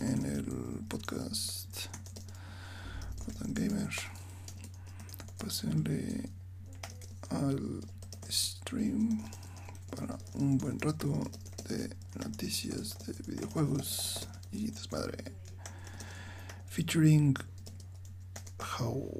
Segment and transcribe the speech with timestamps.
[0.00, 1.86] en el podcast
[3.46, 3.88] Gamer.
[5.38, 6.28] Pásenle
[7.30, 7.80] al
[8.30, 9.24] stream
[9.96, 11.30] para un buen rato
[11.70, 11.88] de
[12.22, 15.24] noticias de videojuegos y desmadre.
[16.66, 17.34] Featuring
[18.78, 19.10] How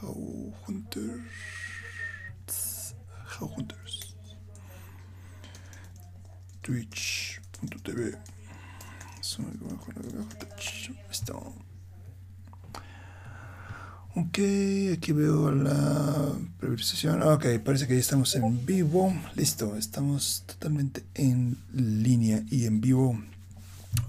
[0.00, 1.24] How Hunters
[3.38, 4.14] How Hunters
[6.62, 8.37] Twitch.tv
[11.08, 11.54] Listo.
[14.14, 14.38] Ok,
[14.94, 17.22] aquí veo la previsualización.
[17.22, 19.14] Ok, parece que ya estamos en vivo.
[19.36, 23.20] Listo, estamos totalmente en línea y en vivo.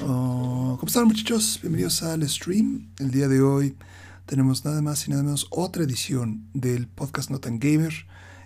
[0.02, 1.59] Oh, ¿Cómo están muchachos?
[1.61, 2.89] Bienvenidos al stream.
[2.99, 3.75] El día de hoy
[4.25, 7.94] tenemos nada más y nada menos otra edición del podcast Notan Gamer.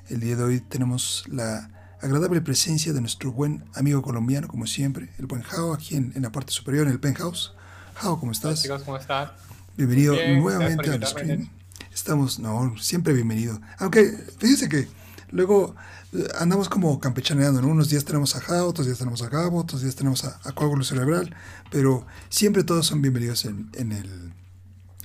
[0.09, 1.69] El día de hoy tenemos la
[2.03, 6.31] agradable presencia de nuestro buen amigo colombiano, como siempre, el buen Jao, aquí en, la
[6.31, 7.53] parte superior, en el penthouse.
[7.95, 8.51] Jao, ¿cómo estás?
[8.51, 9.31] Hola, chicos, ¿cómo están?
[9.77, 11.49] Bienvenido nuevamente al stream.
[11.93, 13.59] Estamos, no, siempre bienvenido.
[13.77, 14.89] Aunque, fíjense que
[15.31, 15.75] luego
[16.11, 17.69] eh, andamos como campechaneando, ¿no?
[17.69, 20.51] Unos días tenemos a Jao, otros días tenemos a Gabo, otros días tenemos a, a
[20.51, 21.33] Coágulo Cerebral,
[21.71, 24.33] pero siempre todos son bienvenidos en, el,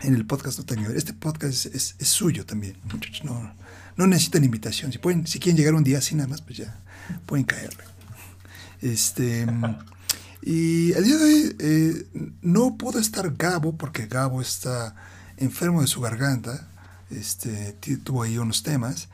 [0.00, 3.54] en el podcast No Este podcast es, es, suyo también, muchachos, no,
[3.96, 4.90] no necesitan invitación.
[4.90, 6.80] Si pueden, si quieren llegar un día así nada más, pues ya
[7.26, 7.84] pueden caerle.
[8.80, 9.46] Este.
[10.42, 12.06] Y el día de hoy eh,
[12.42, 14.94] no pudo estar Gabo porque Gabo está
[15.36, 16.68] enfermo de su garganta.
[17.10, 17.72] Este,
[18.04, 19.08] tuvo ahí unos temas.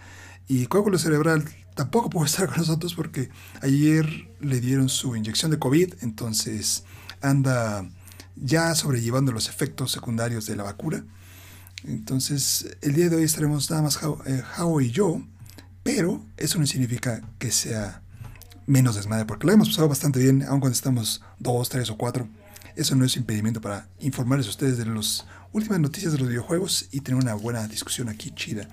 [0.48, 3.30] Y coágulo cerebral tampoco pudo estar con nosotros porque
[3.62, 5.94] ayer le dieron su inyección de COVID.
[6.02, 6.84] Entonces
[7.20, 7.88] anda
[8.36, 11.04] ya sobrellevando los efectos secundarios de la vacuna.
[11.84, 15.22] Entonces el día de hoy estaremos nada más Jao eh, y yo.
[15.84, 18.02] Pero eso no significa que sea
[18.66, 22.26] menos desmadre, porque lo hemos pasado bastante bien, aun cuando estamos dos, tres o cuatro.
[22.74, 26.88] Eso no es impedimento para informarles a ustedes de las últimas noticias de los videojuegos
[26.90, 28.66] y tener una buena discusión aquí chida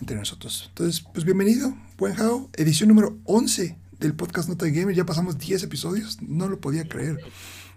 [0.00, 0.64] entre nosotros.
[0.70, 4.94] Entonces, pues bienvenido, buen Jao, edición número 11 del podcast Nota Gamer.
[4.94, 7.18] Ya pasamos 10 episodios, no lo podía creer.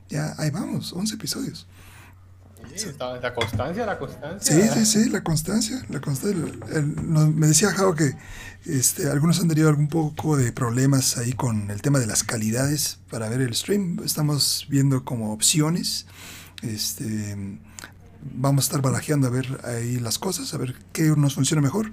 [0.08, 1.68] Ya ahí vamos, 11 episodios.
[3.22, 4.40] La constancia, la constancia.
[4.40, 5.86] Sí, sí, sí, la constancia.
[5.90, 6.42] La constancia.
[7.34, 8.16] me decía Jao que
[8.66, 13.00] este, algunos han tenido algún poco de problemas ahí con el tema de las calidades
[13.10, 14.00] para ver el stream.
[14.04, 16.06] Estamos viendo como opciones.
[16.62, 17.60] Este,
[18.36, 21.92] vamos a estar barajeando a ver ahí las cosas, a ver qué nos funciona mejor.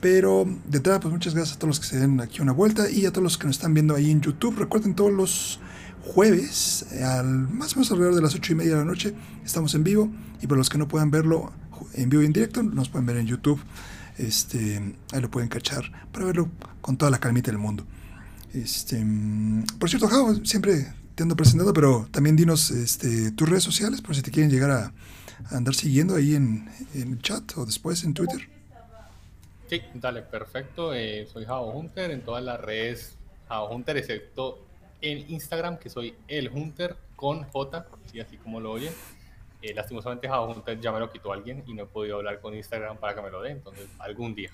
[0.00, 2.90] Pero de entrada, pues muchas gracias a todos los que se den aquí una vuelta
[2.90, 4.58] y a todos los que nos están viendo ahí en YouTube.
[4.58, 5.60] Recuerden todos los
[6.02, 9.14] jueves, al, más o menos alrededor de las 8 y media de la noche,
[9.44, 10.10] estamos en vivo.
[10.40, 11.52] Y para los que no puedan verlo
[11.94, 13.60] en vivo y en directo, nos pueden ver en YouTube.
[14.18, 17.86] Este, ahí lo pueden cachar para verlo con toda la calmita del mundo.
[18.52, 19.04] Este,
[19.78, 24.14] por cierto, Jao, siempre te ando presentando, pero también dinos este, tus redes sociales por
[24.14, 24.92] si te quieren llegar a,
[25.50, 28.48] andar siguiendo ahí en, el chat o después en Twitter.
[29.68, 30.92] Sí, dale, perfecto.
[30.94, 33.16] Eh, soy Jao Hunter en todas las redes
[33.48, 34.71] Jao Hunter, excepto
[35.02, 37.86] en Instagram, que soy el Hunter con J,
[38.20, 38.92] así como lo oyen.
[39.60, 42.96] Eh, lastimosamente Java ya me lo quitó alguien y no he podido hablar con Instagram
[42.96, 44.50] para que me lo dé, entonces algún día.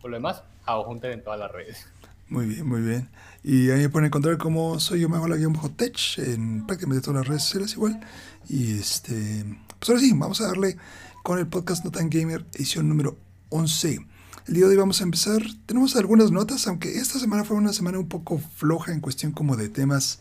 [0.00, 1.88] Por lo demás, Java Hunter en todas las redes.
[2.28, 3.08] Muy bien, muy bien.
[3.42, 7.02] Y ahí me pueden encontrar como soy yo mejor la guion bajo tech en prácticamente
[7.02, 8.00] todas las redes sociales igual.
[8.48, 9.44] Y este,
[9.78, 10.76] pues ahora sí, vamos a darle
[11.22, 13.16] con el podcast No Tan Gamer, edición número
[13.48, 14.06] 11.
[14.48, 15.42] El día de hoy vamos a empezar.
[15.66, 19.58] Tenemos algunas notas, aunque esta semana fue una semana un poco floja en cuestión como
[19.58, 20.20] de temas.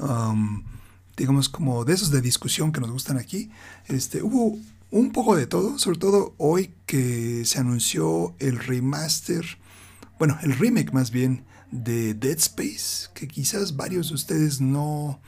[0.00, 0.64] Um,
[1.16, 3.52] digamos, como de esos de discusión que nos gustan aquí.
[3.86, 4.58] Este, hubo
[4.90, 9.44] un poco de todo, sobre todo hoy que se anunció el remaster,
[10.18, 15.20] bueno, el remake más bien de Dead Space, que quizás varios de ustedes no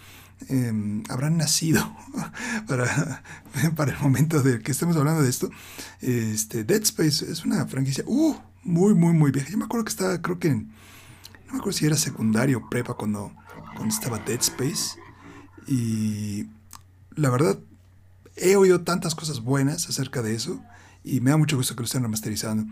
[0.49, 1.97] em, habrán nacido
[2.67, 3.23] para,
[3.77, 5.51] para el momento de que estemos hablando de esto.
[6.01, 9.51] Este, Dead Space es una franquicia uh, muy, muy, muy vieja.
[9.51, 12.95] Yo me acuerdo que estaba, creo que no me acuerdo si era secundario o prepa
[12.95, 13.33] cuando,
[13.75, 14.99] cuando estaba Dead Space.
[15.67, 16.47] Y
[17.15, 17.59] la verdad,
[18.37, 20.63] he oído tantas cosas buenas acerca de eso
[21.05, 22.71] y me da mucho gusto que lo estén remasterizando.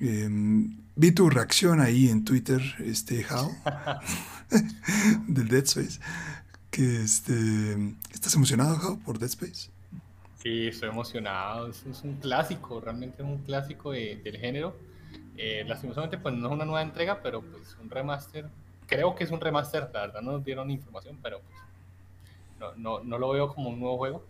[0.00, 3.50] Em, vi tu reacción ahí en Twitter, este, How,
[5.28, 6.00] del Dead Space.
[6.70, 7.32] Que este,
[8.12, 9.70] ¿Estás emocionado, How, por Dead Space?
[10.38, 11.68] Sí, estoy emocionado.
[11.68, 14.76] Es, un clásico, realmente es un clásico del género.
[15.36, 18.48] Eh, lastimosamente, pues no es una nueva entrega, pero pues un remaster.
[18.86, 21.58] Creo que es un remaster, la verdad no nos dieron información, pero pues
[22.58, 24.24] no, no, no lo veo como un nuevo juego.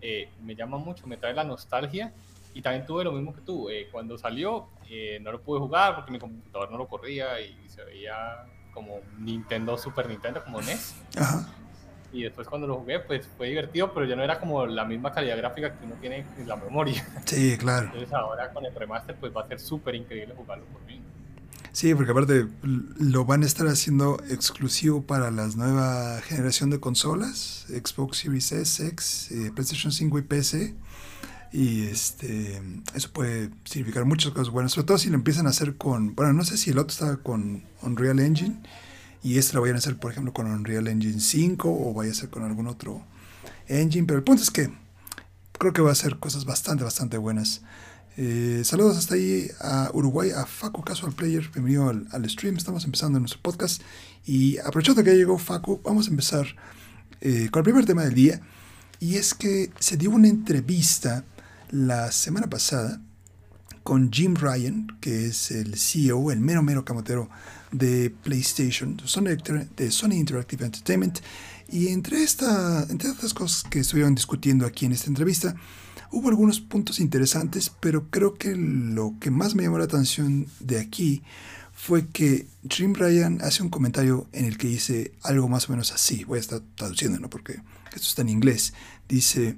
[0.00, 2.12] Eh, me llama mucho, me trae la nostalgia
[2.54, 3.70] y también tuve lo mismo que tú.
[3.70, 7.56] Eh, cuando salió eh, no lo pude jugar porque mi computador no lo corría y
[7.68, 10.96] se veía como Nintendo, Super Nintendo, como NES.
[12.12, 15.12] Y después cuando lo jugué, pues fue divertido, pero ya no era como la misma
[15.12, 17.06] calidad gráfica que uno tiene en la memoria.
[17.24, 17.86] Sí, claro.
[17.86, 21.00] Entonces ahora con el remaster, pues va a ser súper increíble jugarlo por mí.
[21.72, 27.64] Sí, porque aparte lo van a estar haciendo exclusivo para la nueva generación de consolas,
[27.68, 30.74] Xbox Series S, X, eh, PlayStation 5 y PC.
[31.50, 32.60] Y este
[32.94, 36.32] eso puede significar muchas cosas buenas, sobre todo si lo empiezan a hacer con, bueno,
[36.34, 38.60] no sé si el otro estaba con Unreal Engine
[39.22, 42.14] y este lo vayan a hacer, por ejemplo, con Unreal Engine 5 o vaya a
[42.14, 43.04] ser con algún otro
[43.68, 44.70] engine, pero el punto es que
[45.58, 47.62] creo que va a ser cosas bastante, bastante buenas.
[48.16, 51.48] Eh, saludos hasta ahí a Uruguay, a Facu Casual Player.
[51.52, 52.56] Bienvenido al, stream.
[52.56, 53.80] Estamos empezando nuestro podcast.
[54.26, 56.46] Y aprovechando que ya llegó Facu, vamos a empezar
[57.20, 58.40] eh, con el primer tema del día.
[59.00, 61.24] Y es que se dio una entrevista
[61.70, 63.00] la semana pasada
[63.82, 67.30] con Jim Ryan, que es el CEO, el mero mero camotero
[67.72, 71.18] de PlayStation, de Sony Interactive Entertainment.
[71.68, 75.56] Y entre, esta, entre estas cosas que estuvieron discutiendo aquí en esta entrevista,
[76.14, 80.78] Hubo algunos puntos interesantes, pero creo que lo que más me llamó la atención de
[80.78, 81.22] aquí
[81.72, 85.90] fue que Jim Ryan hace un comentario en el que dice algo más o menos
[85.90, 86.24] así.
[86.24, 87.30] Voy a estar traduciendo, ¿no?
[87.30, 87.62] Porque
[87.94, 88.74] esto está en inglés.
[89.08, 89.56] Dice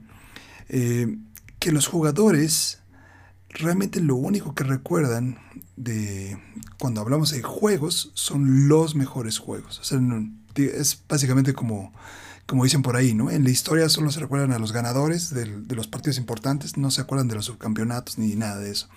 [0.69, 1.19] eh,
[1.59, 2.79] que los jugadores
[3.55, 5.39] realmente lo único que recuerdan
[5.77, 6.39] de
[6.79, 9.79] cuando hablamos de juegos son los mejores juegos.
[9.81, 9.99] O sea,
[10.57, 11.93] es básicamente como
[12.47, 13.31] como dicen por ahí, ¿no?
[13.31, 17.01] En la historia solo se recuerdan a los ganadores de los partidos importantes, no se
[17.01, 18.89] acuerdan de los subcampeonatos ni nada de eso.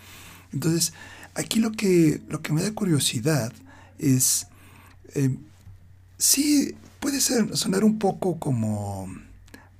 [0.51, 0.93] Entonces,
[1.33, 3.53] aquí lo que, lo que me da curiosidad
[3.99, 4.47] es,
[5.13, 5.37] eh,
[6.17, 9.07] sí, puede ser, sonar un poco como,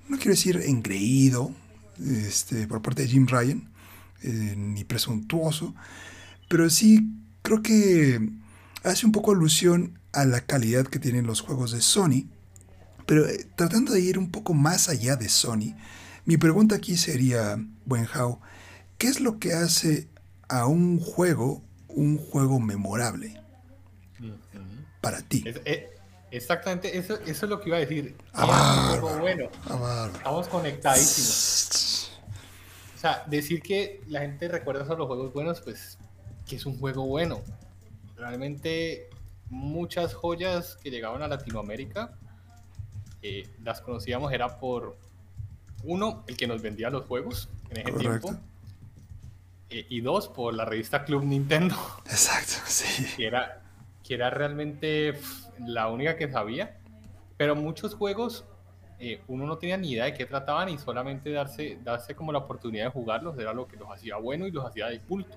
[0.08, 1.52] no quiero decir engreído,
[2.00, 3.68] este, por parte de Jim Ryan,
[4.24, 5.76] eh, ni presuntuoso,
[6.50, 7.10] pero sí
[7.42, 8.30] creo que
[8.84, 12.28] hace un poco alusión a la calidad que tienen los juegos de Sony
[13.08, 15.74] pero eh, tratando de ir un poco más allá de Sony,
[16.26, 18.40] mi pregunta aquí sería, Wenhao,
[19.00, 20.08] ¿qué es lo que hace
[20.50, 23.42] a un juego un juego memorable
[25.02, 25.44] para ti?
[25.48, 25.90] Eh,
[26.32, 28.16] exactamente, eso, eso, es lo que iba a decir.
[28.34, 29.50] Ah, bueno.
[29.66, 31.97] Ah, Estamos conectadísimos.
[32.98, 36.00] O sea, decir que la gente recuerda solo los juegos buenos, pues,
[36.48, 37.42] que es un juego bueno.
[38.16, 39.08] Realmente
[39.52, 42.18] muchas joyas que llegaban a Latinoamérica
[43.22, 44.98] eh, las conocíamos era por
[45.84, 48.36] uno, el que nos vendía los juegos en ese tiempo.
[49.70, 51.76] Eh, y dos, por la revista Club Nintendo.
[52.06, 53.06] Exacto, sí.
[53.16, 53.62] Que era,
[54.04, 55.20] que era realmente
[55.60, 56.80] la única que sabía.
[57.38, 58.46] Pero muchos juegos
[59.00, 62.40] eh, uno no tenía ni idea de qué trataban y solamente darse, darse como la
[62.40, 65.36] oportunidad de jugarlos era lo que los hacía bueno y los hacía de culto.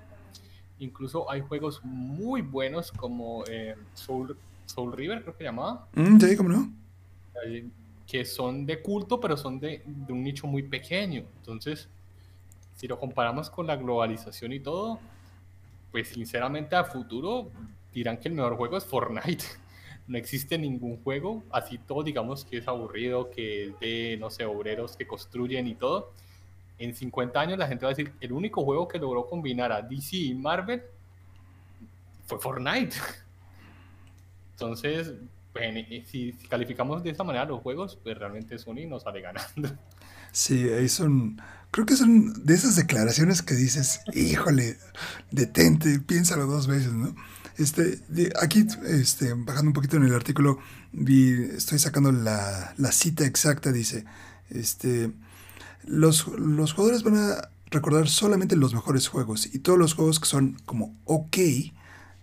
[0.79, 3.43] Incluso hay juegos muy buenos como
[3.93, 4.35] Soul,
[4.65, 5.87] Soul River, creo que llamaba.
[5.93, 6.71] Mm, sí, cómo no
[8.11, 11.23] que son de culto, pero son de, de, un nicho muy pequeño.
[11.37, 11.87] Entonces,
[12.75, 14.99] si lo comparamos con la globalización y todo,
[15.93, 17.49] pues sinceramente a futuro
[17.93, 19.45] dirán que el mejor juego es Fortnite.
[20.11, 24.43] No existe ningún juego, así todo digamos que es aburrido, que es de, no sé,
[24.43, 26.11] obreros que construyen y todo.
[26.77, 29.81] En 50 años la gente va a decir, el único juego que logró combinar a
[29.81, 30.81] DC y Marvel
[32.25, 32.93] fue Fortnite.
[34.51, 35.13] Entonces,
[35.53, 39.69] pues, si calificamos de esta manera los juegos, pues realmente Sony nos sale ganando.
[40.33, 44.77] Sí, ahí son, creo que son de esas declaraciones que dices, híjole,
[45.29, 47.13] detente, piénsalo dos veces, ¿no?
[47.57, 48.01] Este,
[48.41, 50.59] aquí, este, bajando un poquito en el artículo,
[50.91, 54.05] vi, estoy sacando la, la cita exacta, dice,
[54.49, 55.11] este,
[55.83, 60.27] los, los jugadores van a recordar solamente los mejores juegos y todos los juegos que
[60.27, 61.37] son como ok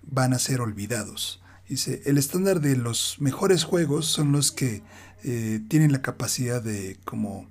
[0.03, 1.43] van a ser olvidados.
[1.69, 4.83] Dice, el estándar de los mejores juegos son los que
[5.25, 7.47] eh, tienen la capacidad de como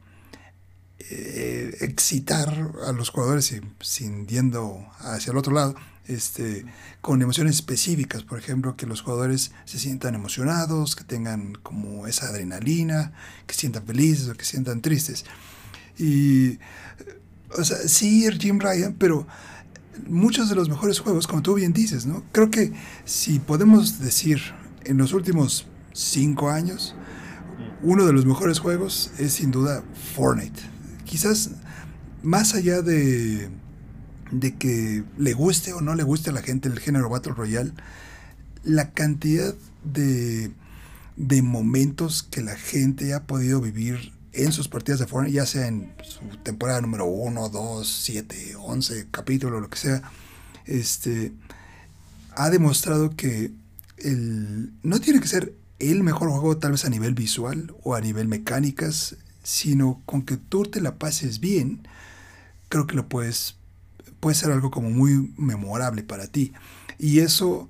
[1.00, 5.76] eh, excitar a los jugadores sin yendo hacia el otro lado,
[6.08, 6.66] este,
[7.02, 12.28] con emociones específicas, por ejemplo, que los jugadores se sientan emocionados, que tengan como esa
[12.28, 13.14] adrenalina,
[13.46, 15.26] que sientan felices o que sientan tristes.
[15.98, 16.60] Y,
[17.58, 19.28] o sea, sí, Jim Ryan, pero
[20.08, 22.24] muchos de los mejores juegos, como tú bien dices, ¿no?
[22.32, 22.72] Creo que
[23.06, 24.40] si podemos decir
[24.86, 26.96] en los últimos cinco años,
[27.82, 29.84] uno de los mejores juegos es sin duda
[30.16, 30.62] Fortnite.
[31.06, 31.52] Quizás
[32.24, 33.50] más allá de,
[34.32, 37.74] de que le guste o no le guste a la gente el género Battle Royale,
[38.64, 39.54] la cantidad
[39.84, 40.52] de,
[41.16, 45.68] de momentos que la gente ha podido vivir en sus partidas de Fortnite, ya sea
[45.68, 50.04] en su temporada número 1, 2, 7, 11 capítulo, lo que sea,
[50.66, 51.34] este,
[52.36, 53.52] ha demostrado que
[53.98, 58.02] el, no tiene que ser el mejor juego tal vez a nivel visual o a
[58.02, 61.88] nivel mecánicas, sino con que tú te la pases bien,
[62.70, 63.56] creo que lo puedes,
[64.20, 66.54] puede ser algo como muy memorable para ti.
[67.00, 67.70] Y eso,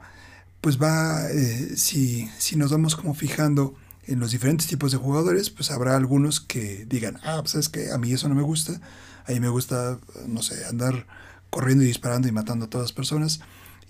[0.62, 3.76] pues va, eh, si, si nos vamos como fijando
[4.06, 7.92] en los diferentes tipos de jugadores, pues habrá algunos que digan, ah, pues es que
[7.92, 8.80] a mí eso no me gusta,
[9.26, 11.06] a mí me gusta, no sé, andar
[11.50, 13.42] corriendo y disparando y matando a todas las personas.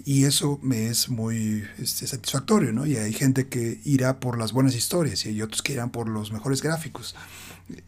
[0.06, 2.86] Y eso me es muy este, satisfactorio, ¿no?
[2.86, 6.08] Y hay gente que irá por las buenas historias y hay otros que irán por
[6.08, 7.16] los mejores gráficos.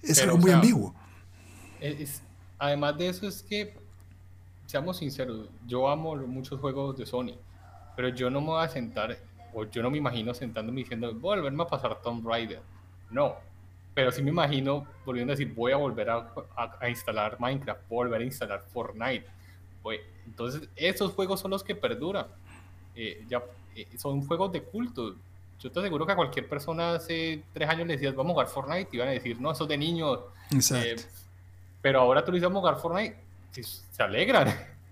[0.01, 0.95] Es algo muy ambiguo.
[2.57, 3.77] además de eso es que,
[4.69, 7.33] seamos sinceros, yo amo muchos juegos de Sony,
[7.95, 9.17] pero yo no me voy a sentar,
[9.53, 12.61] o yo no me imagino sentándome diciendo, volverme a pasar Tomb Raider.
[13.09, 13.35] No,
[13.93, 16.31] pero sí me imagino volviendo a decir, voy a volver a,
[16.79, 19.25] a instalar Minecraft, volver a instalar Fortnite
[20.25, 22.27] entonces, esos juegos son los que perduran.
[22.95, 23.43] Eh, ya,
[23.75, 25.15] eh, son juegos de culto.
[25.59, 28.47] Yo te aseguro que a cualquier persona hace tres años le decías, vamos a jugar
[28.47, 30.19] Fortnite, y iban a decir, no, eso es de niños.
[30.51, 30.95] Eh,
[31.81, 33.17] pero ahora tú le dices, vamos a jugar Fortnite,
[33.51, 34.47] se alegran.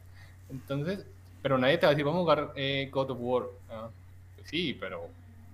[0.50, 1.06] Entonces,
[1.42, 2.54] pero nadie te va a decir, vamos a jugar
[2.92, 3.44] God of War.
[3.70, 3.90] Ah,
[4.36, 5.10] pues sí, pero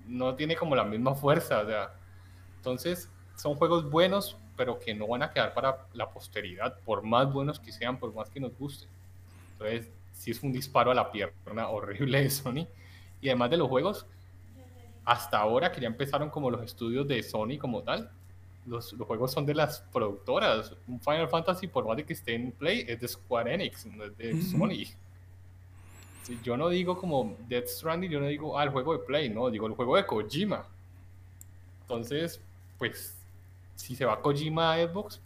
[0.08, 1.62] no tiene como la misma fuerza.
[1.62, 1.94] O sea,
[2.58, 7.32] entonces, son juegos buenos, pero que no van a quedar para la posteridad, por más
[7.32, 8.90] buenos que sean, por más que nos gusten.
[9.54, 12.68] Entonces, sí es un disparo a la pierna horrible de Sony.
[13.22, 14.06] Y además de los juegos,
[15.06, 18.12] hasta ahora que ya empezaron como los estudios de Sony como tal,
[18.66, 20.74] los, los, juegos son de las productoras.
[20.88, 24.06] Un Final Fantasy, por más de que esté en Play, es de Square Enix, no
[24.06, 24.86] es de Sony.
[26.44, 29.50] yo no digo como Death Stranding, yo no digo, ah, el juego de Play, no,
[29.50, 30.66] digo el juego de Kojima.
[31.82, 32.40] Entonces,
[32.78, 33.16] pues,
[33.76, 35.20] si se va Kojima a Xbox,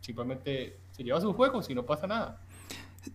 [0.00, 2.40] simplemente se lleva sus juegos y no pasa nada.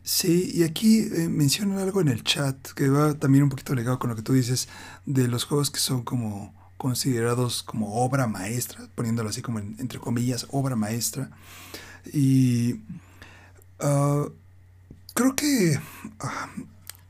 [0.04, 4.00] Sí, y aquí eh, mencionan algo en el chat que va también un poquito ligado
[4.00, 4.68] con lo que tú dices
[5.06, 10.48] de los juegos que son como considerados como obra maestra, poniéndolo así como entre comillas,
[10.52, 11.30] obra maestra.
[12.12, 12.82] Y
[13.80, 14.26] ah,
[15.14, 15.80] creo que
[16.20, 16.50] ah,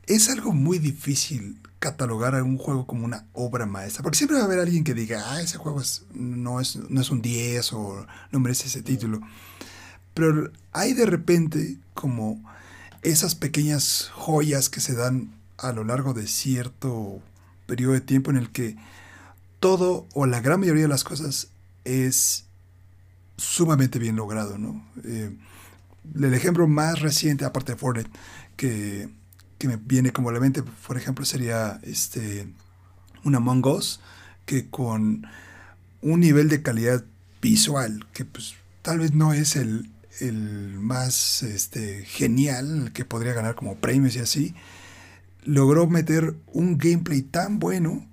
[0.06, 4.44] es algo muy difícil catalogar a un juego como una obra maestra, porque siempre va
[4.44, 5.82] a haber alguien que diga, ah, ese juego
[6.14, 9.20] no, es, no es un 10 o no merece ese título.
[10.14, 12.42] Pero hay de repente como
[13.02, 17.20] esas pequeñas joyas que se dan a lo largo de cierto
[17.66, 18.76] periodo de tiempo en el que
[19.66, 21.48] todo o la gran mayoría de las cosas
[21.82, 22.44] es
[23.36, 24.86] sumamente bien logrado, ¿no?
[25.02, 25.36] Eh,
[26.14, 28.10] el ejemplo más reciente, aparte de Fortnite,
[28.56, 29.08] que,
[29.66, 32.46] me viene como a la mente, por ejemplo, sería este,
[33.24, 33.64] un Among
[34.44, 35.26] que con
[36.00, 37.04] un nivel de calidad
[37.42, 43.56] visual, que pues tal vez no es el, el más este, genial, que podría ganar
[43.56, 44.54] como premios y así,
[45.42, 48.06] logró meter un gameplay tan bueno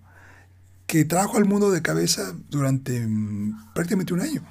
[0.93, 4.43] que trajo al mundo de cabeza durante mm, prácticamente un año.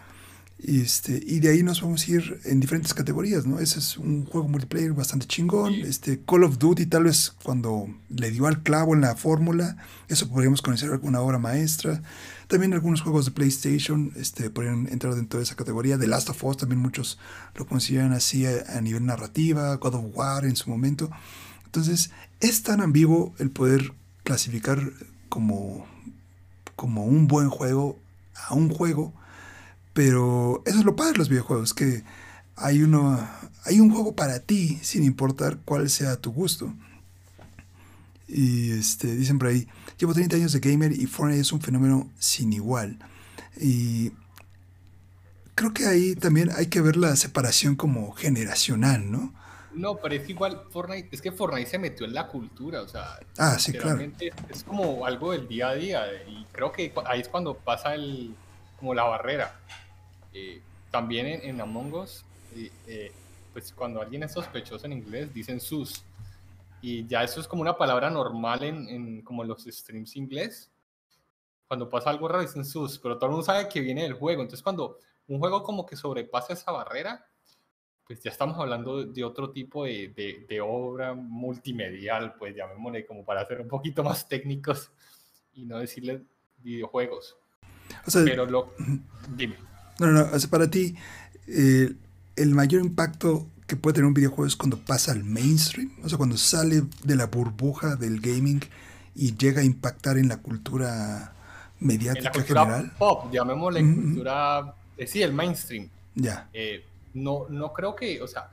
[0.59, 3.61] Este, y de ahí nos vamos a ir en diferentes categorías, ¿no?
[3.61, 5.73] Ese es un juego multiplayer bastante chingón.
[5.73, 9.77] Este, Call of Duty, tal vez cuando le dio al clavo en la fórmula,
[10.09, 12.03] eso podríamos conocer alguna obra maestra.
[12.49, 15.97] También algunos juegos de PlayStation este, podrían entrar dentro de esa categoría.
[15.97, 17.21] The Last of Us también muchos
[17.55, 21.09] lo consideran así a, nivel narrativa, God of War en su momento.
[21.67, 23.93] Entonces, es tan ambiguo el poder
[24.25, 24.93] clasificar
[25.29, 25.87] como,
[26.83, 27.97] como un buen juego
[28.35, 29.15] a un juego
[29.93, 32.03] pero eso es lo padre de los videojuegos, que
[32.57, 33.19] hay, uno,
[33.65, 36.73] hay un juego para ti, sin importar cuál sea tu gusto.
[38.27, 42.11] Y este, dicen por ahí, llevo 30 años de gamer y Fortnite es un fenómeno
[42.19, 42.99] sin igual.
[43.61, 44.13] Y
[45.55, 49.35] creo que ahí también hay que ver la separación como generacional, ¿no?
[49.75, 53.19] No, pero es igual Fortnite, es que Fortnite se metió en la cultura, o sea,
[53.39, 54.01] ah, sí, claro.
[54.49, 58.35] es como algo del día a día y creo que ahí es cuando pasa el,
[58.79, 59.61] como la barrera.
[60.33, 60.61] Eh,
[60.91, 62.25] también en, Among Us,
[62.55, 63.13] eh,
[63.53, 66.05] pues cuando alguien es sospechoso en inglés, dicen sus.
[66.81, 70.71] Y ya eso es como una palabra normal en, en como los streams inglés.
[71.69, 74.43] Cuando pasa algo raro dicen sus, pero todo el mundo sabe que viene del juego.
[74.43, 74.99] Entonces cuando
[75.29, 77.27] un juego como que sobrepasa esa barrera,
[78.13, 83.25] pues ya estamos hablando de otro tipo de, de, de obra multimedial, pues llamémosle como
[83.25, 84.91] para ser un poquito más técnicos
[85.55, 86.23] y no decirle
[86.63, 87.37] videojuegos.
[88.13, 88.75] pero lo...
[89.35, 89.57] Dime.
[89.99, 90.49] No, no, no.
[90.51, 90.95] para ti,
[91.47, 91.95] eh,
[92.37, 96.19] el mayor impacto que puede tener un videojuego es cuando pasa al mainstream, o sea,
[96.19, 98.61] cuando sale de la burbuja del gaming
[99.15, 101.35] y llega a impactar en la cultura
[101.81, 102.93] mediática en la cultura general.
[102.99, 105.89] Pop, llamémosle cultura, eh, sí, el mainstream.
[106.15, 106.51] Ya.
[106.53, 108.51] Eh, no, no creo que, o sea,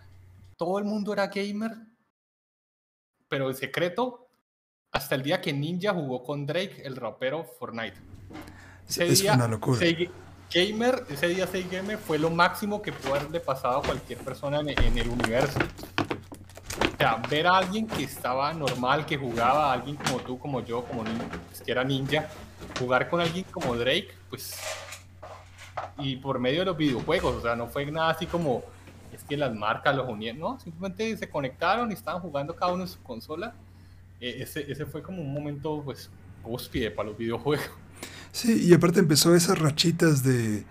[0.58, 1.72] todo el mundo era gamer,
[3.28, 4.28] pero en secreto,
[4.92, 7.98] hasta el día que Ninja jugó con Drake, el rapero Fortnite.
[8.88, 9.80] Ese es una locura.
[10.52, 14.62] Gamer, ese día 6 Gamer fue lo máximo que pudo haberle pasado a cualquier persona
[14.62, 15.60] en, el universo.
[15.60, 20.66] O sea, ver a alguien que estaba normal, que jugaba, a alguien como tú, como
[20.66, 22.28] yo, como que era ninja,
[22.80, 24.60] jugar con alguien como Drake, pues.
[26.00, 28.64] Y por medio de los videojuegos, o sea, no fue nada así como
[29.14, 32.84] es que las marcas los unieron, no, simplemente se conectaron y estaban jugando cada uno
[32.84, 33.54] en su consola.
[34.22, 36.10] E, ese, ese fue como un momento, pues,
[36.44, 37.70] cúspide para los videojuegos.
[38.32, 40.64] Sí, y aparte empezó esas rachitas de,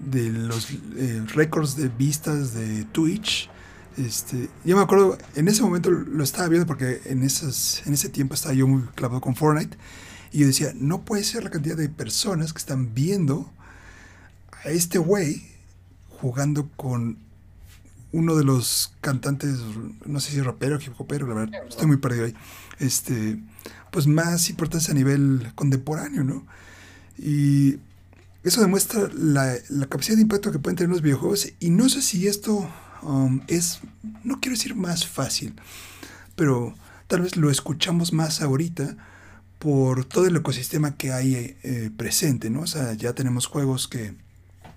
[0.00, 3.48] de los eh, récords de vistas de Twitch.
[3.96, 8.08] Este, yo me acuerdo, en ese momento lo estaba viendo porque en, esas, en ese
[8.08, 9.76] tiempo estaba yo muy clavado con Fortnite.
[10.32, 13.52] Y yo decía, no puede ser la cantidad de personas que están viendo
[14.64, 15.42] a este güey
[16.20, 17.18] jugando con
[18.12, 19.58] uno de los cantantes,
[20.06, 22.34] no sé si rapero, hip hopero, la verdad, estoy muy perdido ahí.
[22.78, 23.38] Este,
[23.90, 26.46] pues más importantes a nivel contemporáneo, ¿no?
[27.18, 27.78] Y
[28.44, 29.56] eso demuestra la,
[29.88, 31.52] capacidad de impacto que pueden tener los videojuegos.
[31.58, 32.68] Y no sé si esto
[33.02, 33.80] um, es,
[34.22, 35.54] no quiero decir más fácil,
[36.36, 36.74] pero
[37.08, 38.96] tal vez lo escuchamos más ahorita
[39.58, 42.60] por todo el ecosistema que hay eh, presente, ¿no?
[42.60, 44.14] O sea, ya tenemos juegos que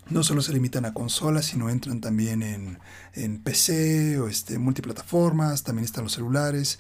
[0.10, 2.80] no solo se limitan a consolas, sino entran también en,
[3.14, 6.80] en PC o este, multiplataformas, también están los celulares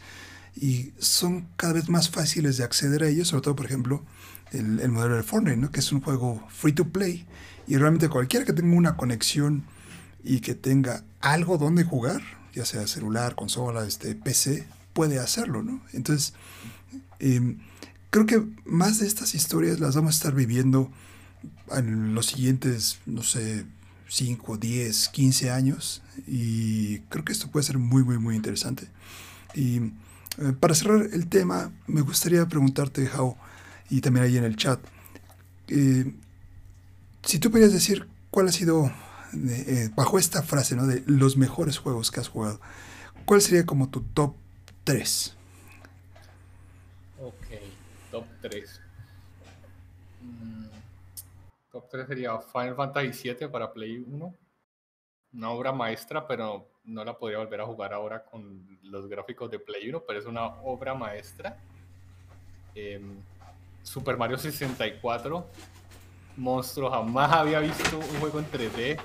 [0.55, 4.03] y son cada vez más fáciles de acceder a ellos, sobre todo, por ejemplo,
[4.51, 5.71] el, modelo de Fortnite, ¿no?
[5.71, 7.25] que es un juego free to play
[7.67, 9.65] y realmente cualquiera que tenga una conexión
[10.23, 12.21] y que tenga algo donde jugar,
[12.53, 15.81] ya sea celular, consola, este, PC, puede hacerlo, ¿no?
[15.93, 16.33] Entonces,
[17.19, 17.59] em,
[18.09, 20.91] creo que más de estas historias las vamos a estar viviendo
[21.71, 23.65] en los siguientes, no sé,
[24.09, 28.87] 5, 10, 15 años y creo que esto puede ser muy, muy, muy interesante.
[29.53, 33.35] Y eh, para cerrar el tema, me gustaría preguntarte, How,
[33.89, 34.79] y también ahí en el chat.
[35.67, 36.13] Eh,
[37.23, 38.91] si tú pudieras decir cuál ha sido,
[39.33, 40.85] eh, bajo esta frase, ¿no?
[40.87, 42.61] De los mejores juegos que has jugado,
[43.25, 44.35] ¿cuál sería como tu top
[44.83, 45.35] 3?
[47.19, 47.47] Ok,
[48.11, 48.86] top 3.
[51.77, 54.35] Top 3 sería Final Fantasy VII para Play 1.
[55.33, 59.59] Una obra maestra, pero no la podría volver a jugar ahora con los gráficos de
[59.59, 61.55] Play 1, pero es una obra maestra.
[62.73, 62.99] Eh,
[63.83, 65.45] Super Mario 64.
[66.37, 68.99] Monstruo, jamás había visto un juego en 3D.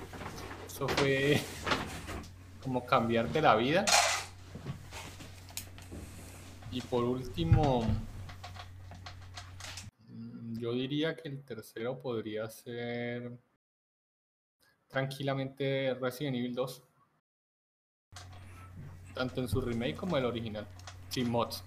[0.66, 1.42] Eso fue
[2.62, 3.84] como cambiarte la vida.
[6.70, 7.84] Y por último,
[10.62, 13.32] yo diría que el tercero podría ser
[14.86, 16.82] tranquilamente Resident Evil 2.
[19.12, 20.64] Tanto en su remake como el original.
[21.08, 21.64] Sin mods.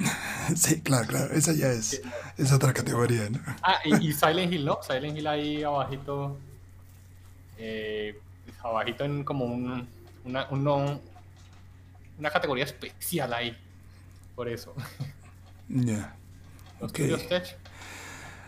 [0.56, 1.32] sí, claro, claro.
[1.32, 2.02] Esa ya es,
[2.36, 3.40] es otra categoría, ¿no?
[3.62, 4.78] Ah, y, Silent Hill, ¿no?
[4.82, 6.36] Silent Hill ahí abajito.
[7.56, 8.20] Eh,
[8.62, 9.88] abajito en como un,
[10.26, 13.56] una, una categoría especial ahí.
[14.34, 14.74] Por eso.
[15.66, 16.14] Ya.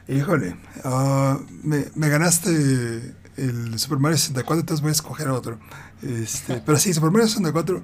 [0.08, 5.58] Híjole, uh, me, me, ganaste el Super Mario 64, entonces voy a escoger otro.
[6.02, 7.82] Este, pero sí, Super Mario 64,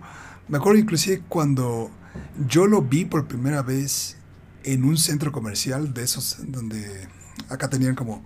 [0.49, 1.91] me acuerdo inclusive cuando
[2.47, 4.17] yo lo vi por primera vez
[4.65, 7.09] en un centro comercial de esos donde
[7.49, 8.23] acá tenían como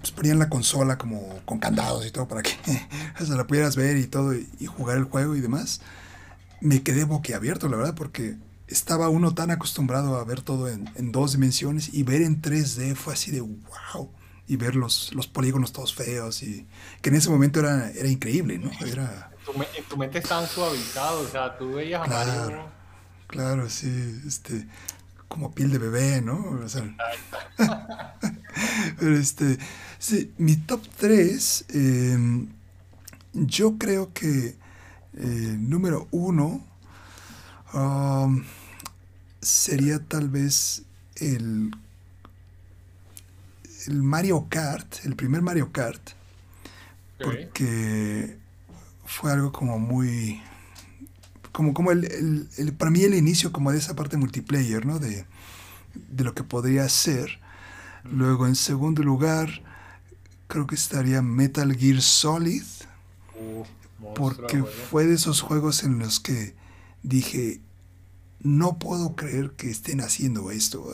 [0.00, 2.52] pues ponían la consola como con candados y todo para que
[3.18, 5.80] se la pudieras ver y todo y, jugar el juego y demás.
[6.60, 8.36] Me quedé boquiabierto, la verdad, porque
[8.68, 13.14] estaba uno tan acostumbrado a ver todo en, dos dimensiones y ver en 3D fue
[13.14, 14.10] así de wow.
[14.48, 16.66] Y ver los, los polígonos todos feos y
[17.02, 18.70] que en ese momento era, era increíble, ¿no?
[18.86, 19.32] Era...
[19.76, 22.76] En tu, mente estaban suavizados, o sea, tú veías a Mario
[23.26, 24.68] Claro, sí, este,
[25.28, 26.60] como piel de bebé, ¿no?
[28.98, 29.58] pero este,
[29.98, 32.48] sí, mi top 3, em,
[33.32, 34.56] yo creo que
[35.14, 36.64] eh, número uno
[39.40, 40.82] sería tal vez
[41.16, 41.70] el,
[43.86, 46.10] el Mario Kart, el primer Mario Kart,
[47.22, 48.36] porque
[49.04, 50.42] fue algo como muy
[51.52, 54.98] como, como el, el, para mí el inicio como de esa parte multiplayer, ¿no?
[54.98, 55.24] De,
[55.94, 57.40] de lo que podría ser.
[58.04, 59.62] Luego, en segundo lugar,
[60.48, 62.62] creo que estaría Metal Gear Solid.
[64.14, 66.54] porque fue de esos juegos en los que
[67.02, 67.60] dije,
[68.40, 70.86] no puedo creer que estén haciendo esto.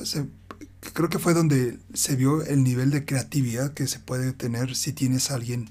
[0.92, 4.92] creo que fue donde se vio el nivel de creatividad que se puede tener si
[4.92, 5.70] tienes alguien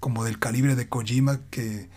[0.00, 1.88] como del calibre de Kojima que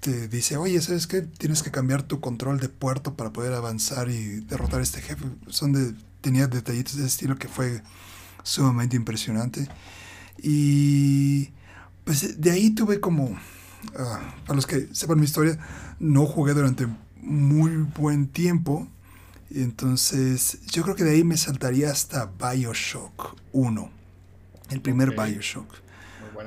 [0.00, 1.22] te dice, oye, ¿sabes qué?
[1.22, 5.24] Tienes que cambiar tu control de puerto para poder avanzar y derrotar a este jefe.
[5.48, 7.82] Son de, tenía detallitos de ese estilo que fue
[8.42, 9.68] sumamente impresionante.
[10.42, 11.50] Y
[12.04, 13.36] pues de ahí tuve como,
[13.98, 15.58] ah, para los que sepan mi historia,
[15.98, 16.86] no jugué durante
[17.26, 18.88] muy buen tiempo.
[19.50, 23.90] Entonces, yo creo que de ahí me saltaría hasta Bioshock 1,
[24.70, 25.72] el primer Bioshock.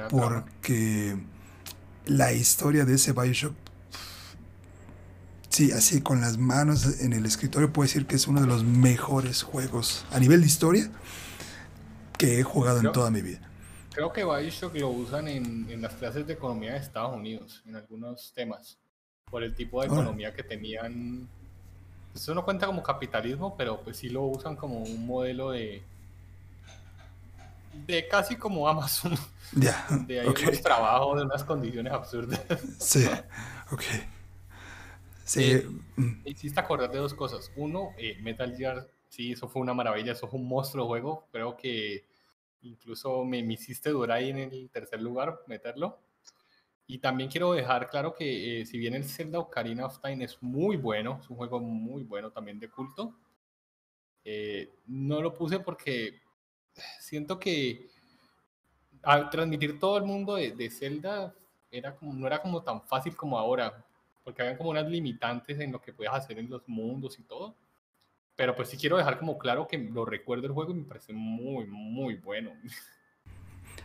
[0.10, 1.18] Porque
[2.06, 3.56] la historia de ese Bioshock,
[5.50, 8.64] sí, así con las manos en el escritorio, puedo decir que es uno de los
[8.64, 10.92] mejores juegos a nivel de historia
[12.18, 13.42] que he jugado en toda mi vida.
[13.94, 18.32] Creo que Bioshock lo usan en, las clases de economía de Estados Unidos, en algunos
[18.34, 18.78] temas,
[19.30, 21.28] por el tipo de economía que tenían.
[22.14, 25.84] Eso no cuenta como capitalismo, pero pues sí lo usan como un modelo de,
[27.86, 29.16] de casi como Amazon.
[29.54, 29.86] Ya.
[30.08, 30.58] de ahí okay.
[30.62, 32.42] trabajos de unas condiciones absurdas.
[32.80, 33.06] Sí,
[33.72, 33.84] ok.
[35.24, 35.44] Sí.
[35.44, 36.22] Eh, mm.
[36.26, 37.52] hiciste acordar de dos cosas.
[37.56, 41.28] Uno, eh, Metal Gear, sí, eso fue una maravilla, eso fue un monstruo juego.
[41.32, 42.06] Creo que
[42.62, 46.00] incluso me, me hiciste durar ahí en el tercer lugar, meterlo.
[46.90, 50.42] Y también quiero dejar claro que eh, si bien el Zelda Ocarina of Time es
[50.42, 53.16] muy bueno, es un juego muy bueno también de culto,
[54.88, 56.22] no lo puse porque
[57.00, 57.90] siento que
[59.04, 61.34] al transmitir todo el mundo de, de, Zelda
[61.72, 63.86] era como, no era como tan fácil como ahora,
[64.24, 67.56] porque había como unas limitantes en lo que puedes hacer en los mundos y todo.
[68.36, 71.14] Pero pues sí quiero dejar como claro que lo recuerdo el juego y me parece
[71.14, 72.52] muy, muy bueno.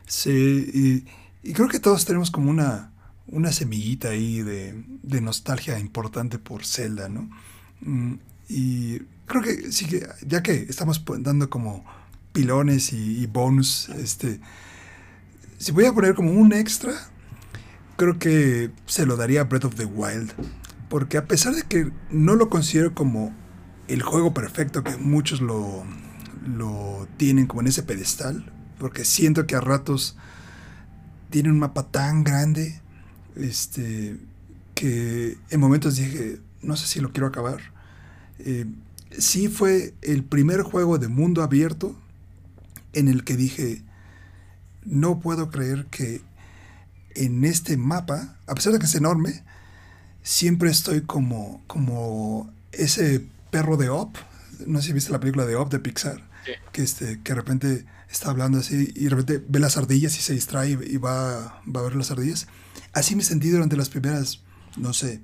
[0.07, 1.05] Sí,
[1.43, 2.94] y, creo que todos tenemos como una,
[3.27, 7.31] una semillita ahí de, de nostalgia importante por Zelda, ¿no?
[7.81, 8.15] Mm,
[8.49, 11.85] y creo que sí que, ya que estamos dando como
[12.33, 13.89] pilones y, bonus.
[13.91, 14.41] Este,
[15.59, 16.93] si voy a poner como un extra,
[17.97, 20.33] creo que se lo daría a Breath of the Wild.
[20.89, 23.35] Porque a pesar de que no lo considero como
[23.89, 25.85] el juego perfecto que muchos lo,
[26.47, 30.17] lo tienen como en ese pedestal, porque siento que a ratos
[31.31, 32.81] tiene un mapa tan grande
[33.37, 34.17] este,
[34.75, 37.61] que en momentos dije, no sé si lo quiero acabar.
[38.39, 38.67] Eh,
[39.19, 41.97] sí fue el primer juego de mundo abierto
[42.93, 43.83] en el que dije,
[44.85, 46.23] no puedo creer que
[47.15, 49.45] en este mapa, a pesar de que es enorme,
[50.23, 54.17] siempre estoy como, como ese perro de Op.
[54.67, 56.29] No sé si viste la película de Op de Pixar,
[56.73, 60.23] que, este, que de repente está hablando así y de repente ve las ardillas y
[60.23, 62.47] se distrae y va, va a ver las ardillas.
[62.95, 64.41] Así me sentí durante las primeras,
[64.77, 65.21] no sé,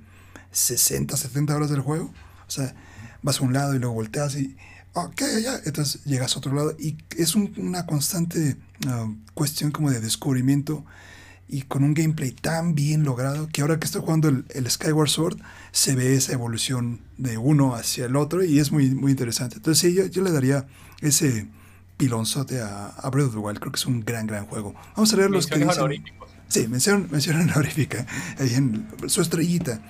[0.50, 2.12] 60, 70 horas del juego.
[2.46, 2.74] O sea,
[3.22, 4.56] vas a un lado y luego volteas y
[4.92, 8.56] ok, ya, entonces llegas a otro lado y es una constante
[8.88, 10.85] ah, cuestión como de descubrimiento
[11.48, 15.38] y con un gameplay tan bien logrado que ahora que estoy jugando el, Skyward Sword
[15.72, 19.56] se ve esa evolución de uno hacia el otro y es muy, muy interesante.
[19.56, 20.66] Entonces sí, yo, le daría
[21.00, 21.48] ese
[21.96, 24.74] pilonzote a, a, Breath of the Wild, creo que es un gran, gran juego.
[24.94, 26.04] Vamos a leer los que dicen...
[26.50, 28.04] Sí, mención, mención honorífica,
[28.36, 29.80] ahí en su estrellita.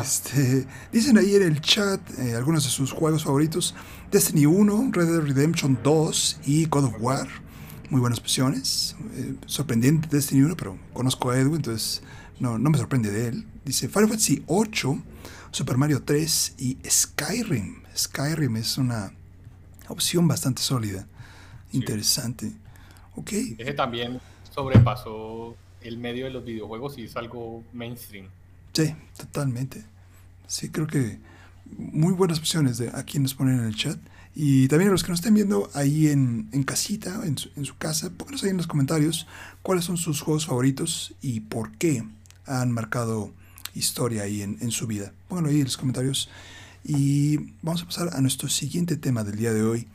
[0.00, 3.74] Este, dicen ahí en el chat eh, algunos de sus juegos favoritos.
[4.12, 7.26] Destiny 1, Red Dead Redemption 2 y God of War.
[7.88, 8.94] Muy buenas opciones.
[9.16, 12.02] Eh, sorprendente Destiny 1, pero conozco a Edwin, entonces
[12.38, 13.46] no, no me sorprende de él.
[13.64, 14.96] Dice Final Fantasy 8,
[15.50, 17.82] Super Mario 3 y Skyrim.
[17.96, 19.12] Skyrim es una
[19.88, 21.08] opción bastante sólida.
[21.72, 22.52] Interesante.
[23.16, 23.32] Ok.
[23.58, 24.20] Ese también
[24.54, 28.26] sobrepasó el medio de los videojuegos y es algo mainstream.
[28.72, 29.82] Sí, totalmente.
[30.46, 31.18] Sí, creo que
[31.76, 33.98] muy buenas opciones de aquí nos ponen en el chat.
[34.34, 37.76] Y también a los que nos estén viendo ahí en, casita, en su, en su,
[37.76, 39.26] casa, pónganos ahí en los comentarios
[39.62, 42.04] cuáles son sus juegos favoritos y por qué
[42.46, 43.32] han marcado
[43.74, 45.12] historia ahí en, su vida.
[45.28, 46.28] Pónganlo ahí en los comentarios.
[46.84, 49.88] Y vamos a pasar a nuestro siguiente tema del día de hoy.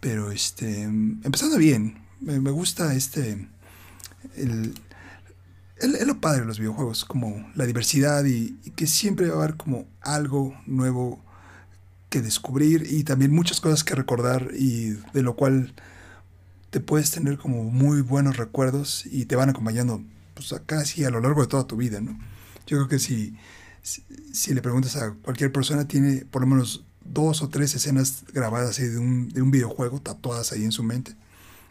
[0.00, 3.48] Pero este, empezando bien, me, me gusta este,
[4.36, 4.74] el,
[5.80, 9.56] es, lo padre de los videojuegos, como la diversidad y, que siempre va a haber
[9.56, 11.22] como algo nuevo
[12.10, 15.74] que descubrir y también muchas cosas que recordar y de lo cual
[16.70, 20.02] te puedes tener como muy buenos recuerdos y te van acompañando
[20.34, 22.18] pues casi a lo largo de toda tu vida, ¿no?
[22.66, 23.36] Yo creo que si,
[23.82, 28.78] si, le preguntas a cualquier persona tiene por lo menos dos o tres escenas grabadas
[28.78, 31.16] ahí de un, de un videojuego tatuadas ahí en su mente.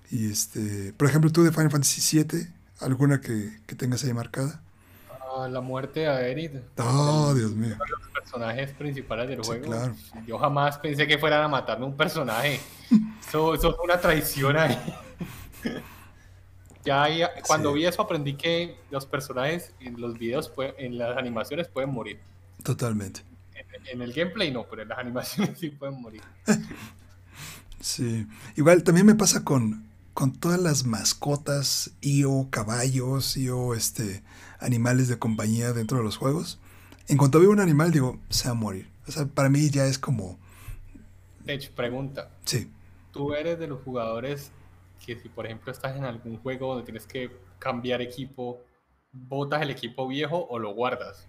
[0.10, 2.48] Y este, por ejemplo, tú de Final Fantasy VII,
[2.79, 4.61] ¿Alguna que, que tengas ahí marcada?
[5.09, 6.55] Ah, la muerte de Aerith.
[6.77, 7.75] Oh, Dios mío.
[7.75, 9.65] Uno de los personajes principales del juego.
[9.65, 9.95] Claro.
[10.25, 12.59] Yo jamás pensé que fueran a matarme un personaje.
[13.27, 14.77] eso, eso fue una traición ahí.
[16.83, 21.89] Ya cuando vi eso aprendí que los personajes en los videos, en las animaciones pueden
[21.89, 22.19] morir.
[22.63, 23.21] Totalmente.
[23.91, 26.21] En, el gameplay no, pero en las animaciones sí pueden morir.
[27.81, 28.25] sí.
[28.55, 29.87] Igual también me pasa con,
[30.17, 34.23] con todas las mascotas y o caballos y o este,
[34.60, 36.58] animales de compañía dentro de los juegos.
[37.08, 38.89] En cuanto veo un animal, digo, se va a morir.
[39.08, 40.39] O sea, para mí ya es como...
[41.45, 42.32] De hecho, pregunta.
[42.45, 42.67] Sí.
[43.12, 44.49] ¿Tú eres de los jugadores
[45.06, 48.63] que si por ejemplo estás en algún juego donde tienes que cambiar equipo,
[49.12, 51.27] botas el equipo viejo o lo guardas?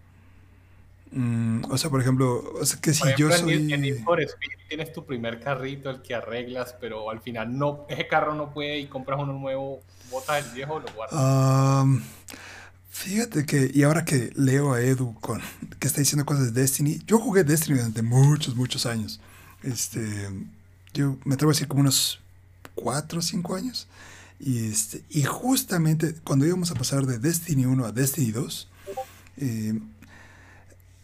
[1.10, 3.54] Mm, o sea, por ejemplo, o sea, que si yo soy...
[3.72, 3.96] En
[4.68, 8.78] tienes tu primer carrito, el que arreglas, pero al final no, ese carro no puede
[8.78, 12.02] y compras uno nuevo, botas el viejo lo guardas.
[12.90, 15.40] fíjate que, y ahora que leo a Edu con,
[15.78, 19.20] que está diciendo cosas de Destiny, yo jugué Destiny durante muchos, muchos años.
[19.62, 20.28] Este,
[20.92, 22.20] yo me atrevo a decir como unos
[22.74, 23.88] 4 o 5 años.
[24.40, 28.68] Y, este, y justamente cuando íbamos a pasar de Destiny 1 a Destiny 2,
[29.38, 29.80] eh,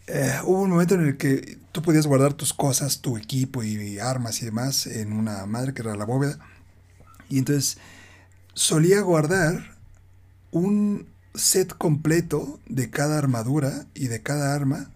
[0.07, 3.99] eh, hubo un momento en el que tú podías guardar tus cosas, tu equipo y,
[3.99, 6.37] armas y demás en una madre que era la bóveda.
[7.29, 7.77] Y entonces
[8.53, 9.75] solía guardar
[10.51, 14.91] un set completo de cada armadura y de cada arma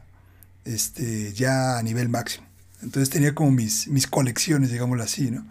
[0.63, 2.47] este, ya a nivel máximo.
[2.81, 5.45] Entonces tenía como mis, mis colecciones, digámoslo así, ¿no?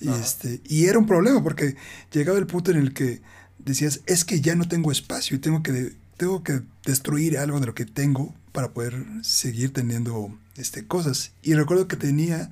[0.00, 1.74] Y, este, y era un problema porque
[2.12, 3.20] llegaba el punto en el que
[3.58, 7.66] decías, es que ya no tengo espacio y tengo que, tengo que destruir algo de
[7.66, 11.30] lo que tengo para poder seguir teniendo este, cosas.
[11.42, 12.50] Y recuerdo que tenía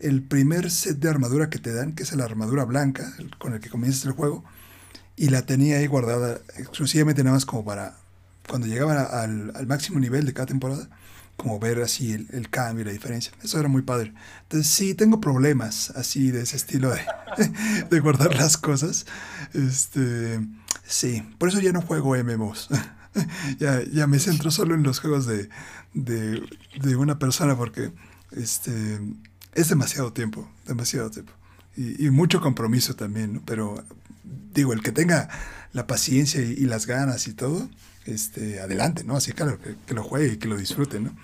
[0.00, 3.60] el primer set de armadura que te dan, que es la armadura blanca, con el
[3.60, 4.42] que comienzas el juego,
[5.16, 7.94] y la tenía ahí guardada exclusivamente nada más como para
[8.48, 10.88] cuando llegaban al, al máximo nivel de cada temporada
[11.36, 13.30] como ver así el, cambio y la diferencia.
[13.42, 14.14] Eso era muy padre.
[14.44, 17.02] Entonces sí, tengo problemas así de ese estilo de,
[17.90, 19.04] de guardar las cosas.
[19.52, 20.40] Este,
[20.86, 22.70] sí, por eso ya no juego MMOs.
[23.58, 25.48] ya, ya me centro solo en los juegos de,
[25.92, 26.42] de,
[26.80, 27.92] de, una persona porque
[28.32, 29.00] este,
[29.54, 31.32] es demasiado tiempo, demasiado tiempo.
[31.76, 33.42] Y, y mucho compromiso también, ¿no?
[33.44, 33.84] Pero
[34.52, 35.28] digo, el que tenga
[35.72, 37.68] la paciencia y, y las ganas y todo,
[38.06, 39.16] este, adelante, ¿no?
[39.16, 41.14] Así claro, que, lo juegue y que lo disfrute, ¿no?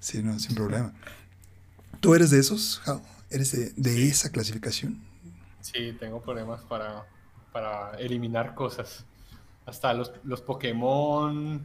[0.00, 0.92] Sí, no, sin problema.
[2.00, 2.82] ¿Tú eres de esos,
[3.30, 5.02] ¿Eres de, esa clasificación?
[5.60, 7.06] Sí, tengo problemas para,
[7.52, 9.04] para eliminar cosas.
[9.66, 11.64] Hasta los, los Pokémon,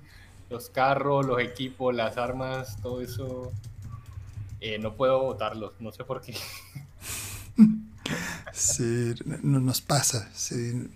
[0.50, 3.52] los carros, los equipos, las armas, todo eso.
[4.60, 6.36] Eh, no puedo votarlos, no sé por qué.
[8.54, 10.30] sí, no, nos pasa.
[10.34, 10.90] Sí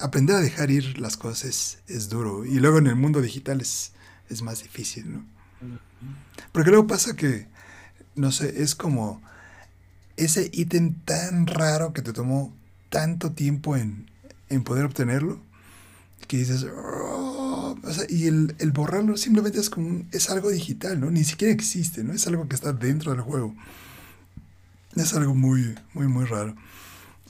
[0.00, 2.44] aprender a dejar ir las cosas es, duro.
[2.44, 3.92] Y luego en el mundo digital es,
[4.28, 5.24] es más difícil, ¿no?
[6.52, 7.46] Porque luego pasa que,
[8.14, 9.22] no sé, es como
[10.16, 12.54] ese ítem tan raro que te tomó
[12.88, 14.08] tanto tiempo en,
[14.64, 15.40] poder obtenerlo,
[16.30, 17.76] que dices, oh",
[18.08, 21.10] y el, el, borrarlo simplemente es como es algo digital, ¿no?
[21.10, 22.12] Ni siquiera existe, ¿no?
[22.12, 23.52] Es algo que está dentro del juego.
[24.94, 26.54] Es algo muy, muy, muy raro.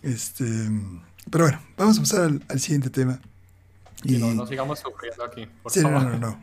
[0.02, 0.44] Este.
[1.30, 3.22] Pero bueno, vamos a pasar al, siguiente tema.
[4.04, 5.48] Y, no, no sigamos sufriendo aquí.
[5.62, 6.38] Por sí, no, no, no.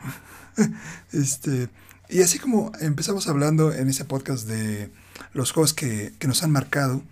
[1.12, 1.70] este,
[2.10, 4.90] y así como empezamos hablando en ese podcast de
[5.34, 7.04] los juegos que, nos han marcado,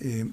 [0.00, 0.28] eh,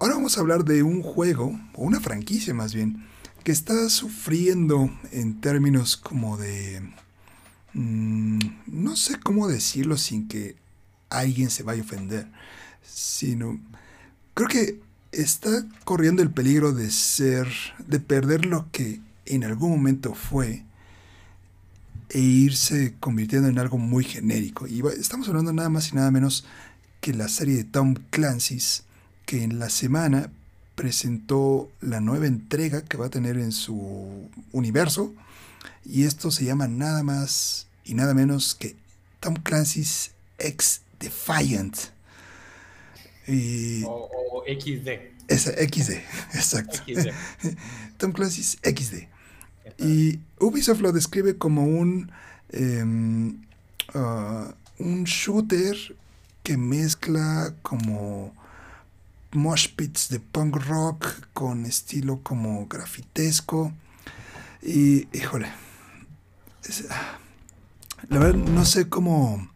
[0.00, 3.06] ahora vamos a hablar de un juego, o una franquicia más bien,
[3.42, 6.82] que está sufriendo en términos como de...
[7.74, 10.56] Mm, no sé cómo decirlo sin que
[11.10, 12.26] alguien se vaya a ofender,
[12.82, 13.60] sino...
[14.34, 14.80] Creo que
[15.12, 17.48] está corriendo el peligro de ser,
[17.86, 20.64] de perder lo que en algún momento fue
[22.08, 24.66] e irse convirtiendo en algo muy genérico.
[24.66, 26.44] Y estamos hablando nada más y nada menos
[27.00, 28.84] que la serie de Tom Clancy's,
[29.26, 30.30] que en la semana
[30.74, 35.12] presentó la nueva entrega que va a tener en su universo.
[35.84, 38.76] Y esto se llama nada más y nada menos que
[39.20, 41.76] Tom Clancy's X Defiant.
[43.26, 44.88] Y, o, XD.
[45.28, 45.90] Esa, XD,
[46.34, 46.80] exacto.
[47.98, 49.08] Tom Clancy's XD.
[49.78, 52.10] Y Ubisoft lo describe como un,
[52.50, 53.42] em,
[53.94, 55.76] ah, un shooter
[56.42, 58.34] que mezcla como
[59.32, 63.72] mosh pits de punk rock con estilo como grafitesco.
[64.62, 65.52] Y, híjole,
[66.90, 67.18] ah,
[68.08, 69.50] la verdad no sé cómo...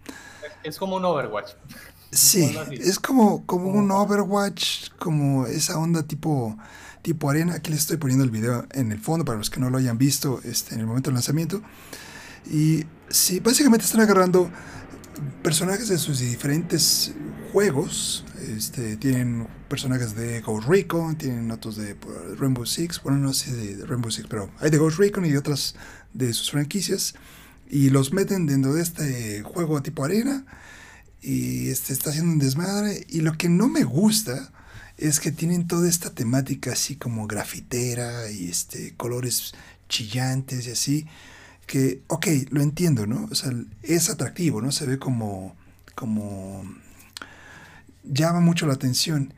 [0.65, 1.53] Es como un Overwatch.
[2.11, 6.57] Sí, es como, como un Overwatch, como esa onda tipo,
[7.03, 7.55] tipo arena.
[7.55, 9.99] Aquí les estoy poniendo el video en el fondo para los que no lo hayan
[9.99, 11.63] visto este, en el momento del lanzamiento.
[12.51, 14.51] Y sí, básicamente están agarrando
[15.43, 17.13] personajes de sus diferentes
[17.53, 18.25] juegos.
[18.39, 21.97] Este, tienen personajes de Ghost Recon, tienen otros de
[22.39, 25.75] Rainbow Six, bueno, no sé de Rainbow Six, pero hay de Ghost Recon y otras
[26.15, 27.15] de sus franquicias.
[27.69, 30.45] Y los meten dentro de este juego tipo arena.
[31.21, 33.05] Y este, está haciendo un desmadre.
[33.09, 34.53] Y lo que no me gusta
[34.99, 39.53] es que tienen toda esta temática así como grafitera y este, colores
[39.89, 41.07] chillantes y así
[41.67, 43.29] que, ok, lo entiendo, ¿no?
[43.31, 44.73] O sea, es atractivo, ¿no?
[44.73, 45.57] Se ve como,
[45.95, 46.65] como,
[48.07, 49.35] llama mucho la atención,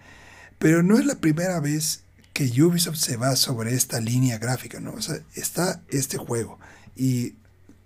[0.58, 2.02] pero no es la primera vez
[2.32, 4.94] que Ubisoft se va sobre esta línea gráfica, ¿no?
[5.34, 6.58] Está este juego
[6.96, 7.34] y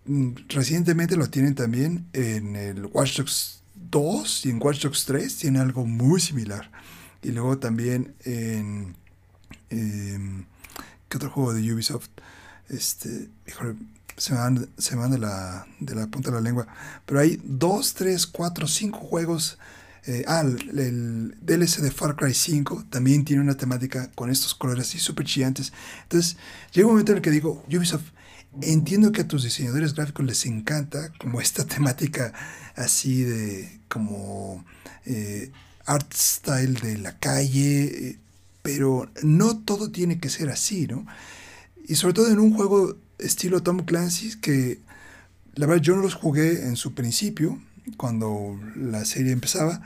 [0.06, 5.36] mm, recientemente lo tienen también en el Watch Dogs 2 y en Watch Dogs 3
[5.36, 6.70] tiene algo muy similar.
[7.22, 8.96] Y luego también en...
[9.70, 10.44] Em,
[11.08, 12.08] ¿Qué otro juego de Ubisoft?
[12.70, 13.74] Este, híjole,
[14.16, 16.66] se me van, se de, la, de la punta de la lengua.
[17.04, 19.58] Pero hay 2, 3, 4, 5 juegos.
[20.04, 24.88] Eh, ah, el, DLC de Far Cry 5 también tiene una temática con estos colores
[24.88, 25.72] así súper chillantes.
[26.02, 26.36] Entonces,
[26.72, 28.10] llega un momento en el que digo, Ubisoft,
[28.60, 32.32] entiendo que a tus diseñadores gráficos les encanta como esta temática
[32.74, 34.64] así de como
[35.06, 35.52] eh,
[35.86, 38.18] art style de la calle, eh,
[38.62, 41.06] pero no todo tiene que ser así, ¿no?
[41.86, 44.78] Y sobre todo en un juego estilo Tom Clancy que
[45.54, 47.60] la verdad yo no los jugué en su principio,
[47.96, 49.82] cuando la serie empezaba,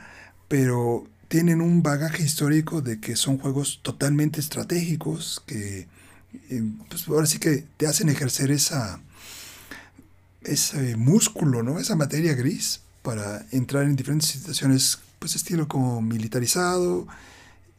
[0.47, 5.87] pero tienen un bagaje histórico de que son juegos totalmente estratégicos, que
[6.49, 8.99] eh, pues ahora sí que te hacen ejercer esa,
[10.43, 11.79] ese músculo, ¿no?
[11.79, 17.07] esa materia gris para entrar en diferentes situaciones, pues estilo como militarizado,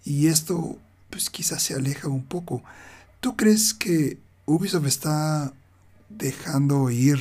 [0.05, 0.79] y esto
[1.11, 2.63] pues quizás se aleja un poco.
[3.21, 5.53] ¿Tú crees que Ubisoft está
[6.09, 7.19] dejando ir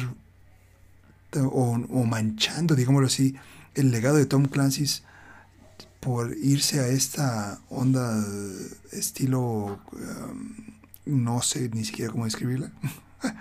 [1.41, 3.35] o, manchando, digámoslo así,
[3.75, 5.01] el legado de Tom Clancy
[5.99, 8.23] por irse a esta onda
[8.91, 10.55] estilo, um,
[11.05, 12.71] no sé ni siquiera cómo describirla.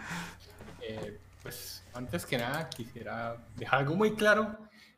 [0.88, 4.56] Eh, pues antes que nada quisiera dejar algo muy claro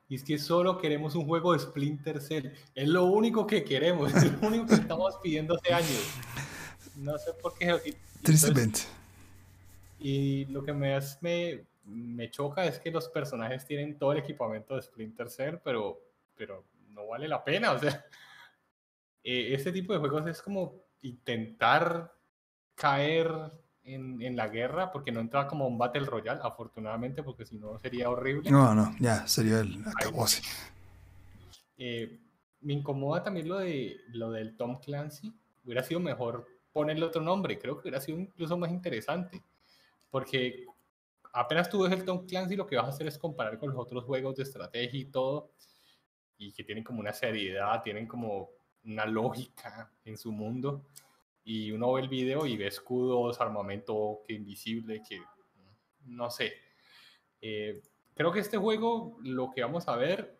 [0.08, 2.48] y es que solo queremos un juego de Splinter Cell.
[2.74, 6.02] Es lo único que queremos, es lo único que estamos pidiendo hace años.
[6.96, 7.96] No sé por qué.
[8.22, 8.80] Tristemente.
[10.00, 14.74] Y lo que me, me, me choca es que los personajes tienen todo el equipamiento
[14.74, 16.01] de Splinter Cell, pero,
[16.37, 17.72] pero no vale la pena.
[17.72, 18.05] O sea,
[19.24, 22.12] eh, este tipo de juegos es como intentar
[22.74, 23.31] caer
[23.83, 27.79] en, en, la guerra, porque no entra como un Battle Royale, afortunadamente, porque si no
[27.79, 28.51] sería horrible.
[28.51, 30.42] No, no, ya, sería el acabose.
[31.79, 32.20] Eh,
[32.61, 35.33] me incomoda también lo, de, lo del Tom Clancy.
[35.64, 39.42] Hubiera sido mejor ponerle otro nombre, creo que hubiera sido incluso más interesante
[40.11, 40.66] porque
[41.38, 43.79] apenas tú ves el Tom Clancy, lo que vas a hacer es comparar con los
[43.79, 45.53] otros juegos de estrategia y todo,
[46.37, 48.51] y que tienen como una seriedad, tienen como
[48.85, 50.85] una lógica en su mundo.
[51.44, 55.20] Y uno ve el video y ve escudos, armamento que invisible, que
[56.05, 56.53] no sé.
[57.40, 57.83] Eh,
[58.14, 60.38] creo que este juego, lo que vamos a ver,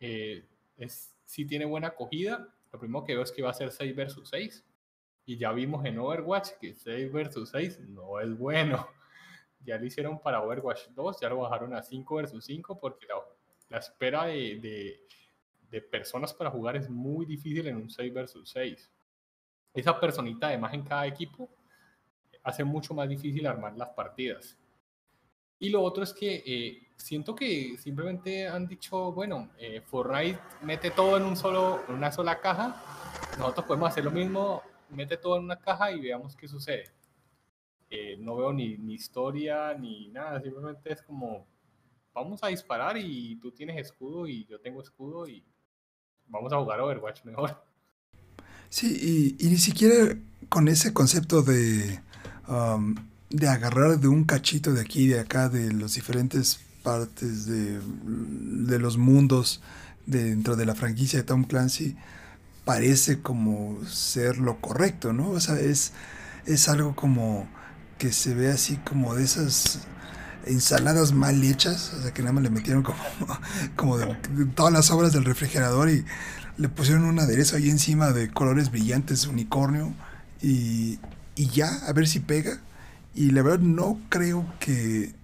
[0.00, 2.52] eh, es si tiene buena acogida.
[2.72, 4.64] Lo primero que veo es que va a ser 6 versus 6.
[5.26, 8.88] Y ya vimos en Overwatch que 6 versus 6 no es bueno.
[9.70, 13.06] Ya lo hicieron para Overwatch 2, ya lo bajaron a 5 versus 5 porque
[13.68, 15.00] la, espera de,
[15.70, 18.90] de, personas para jugar es muy difícil en un 6 versus 6.
[19.72, 21.48] Esa personita además en cada equipo
[22.42, 24.56] hace mucho más difícil armar las partidas.
[25.58, 30.90] Y lo otro es que eh, siento que simplemente han dicho, bueno, eh, Fortnite mete
[30.90, 32.82] todo en un solo, en una sola caja,
[33.38, 36.84] nosotros podemos hacer lo mismo mete todo en una caja y veamos qué sucede.
[37.92, 41.44] Eh, no veo ni, ni, historia ni nada, simplemente es como,
[42.14, 45.42] vamos a disparar y tú tienes escudo y yo tengo escudo y
[46.28, 47.60] vamos a jugar Overwatch mejor.
[48.68, 50.16] Sí, y, ni siquiera
[50.48, 52.00] con ese concepto de,
[52.46, 52.94] um,
[53.28, 57.80] de agarrar de un cachito de aquí y de acá, de las diferentes partes de,
[58.04, 59.60] de los mundos
[60.06, 61.96] dentro de la franquicia de Tom Clancy,
[62.64, 65.30] parece como ser lo correcto, ¿no?
[65.30, 65.92] O sea, es,
[66.46, 67.48] es algo como
[68.00, 69.80] que se ve así como de esas
[70.46, 72.98] ensaladas mal hechas, o sea, que nada más le metieron como,
[73.76, 74.16] como de,
[74.54, 76.06] todas las obras del refrigerador y
[76.56, 79.94] le pusieron un aderezo ahí encima de colores brillantes, unicornio,
[80.40, 80.98] y,
[81.36, 82.58] y ya, a ver si pega.
[83.14, 85.14] Y la verdad no creo que,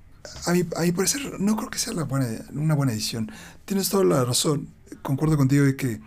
[0.44, 3.32] a mí, a mí parecer, no creo que sea una buena edición.
[3.64, 4.68] Tienes toda la razón,
[5.00, 6.00] concuerdo contigo de que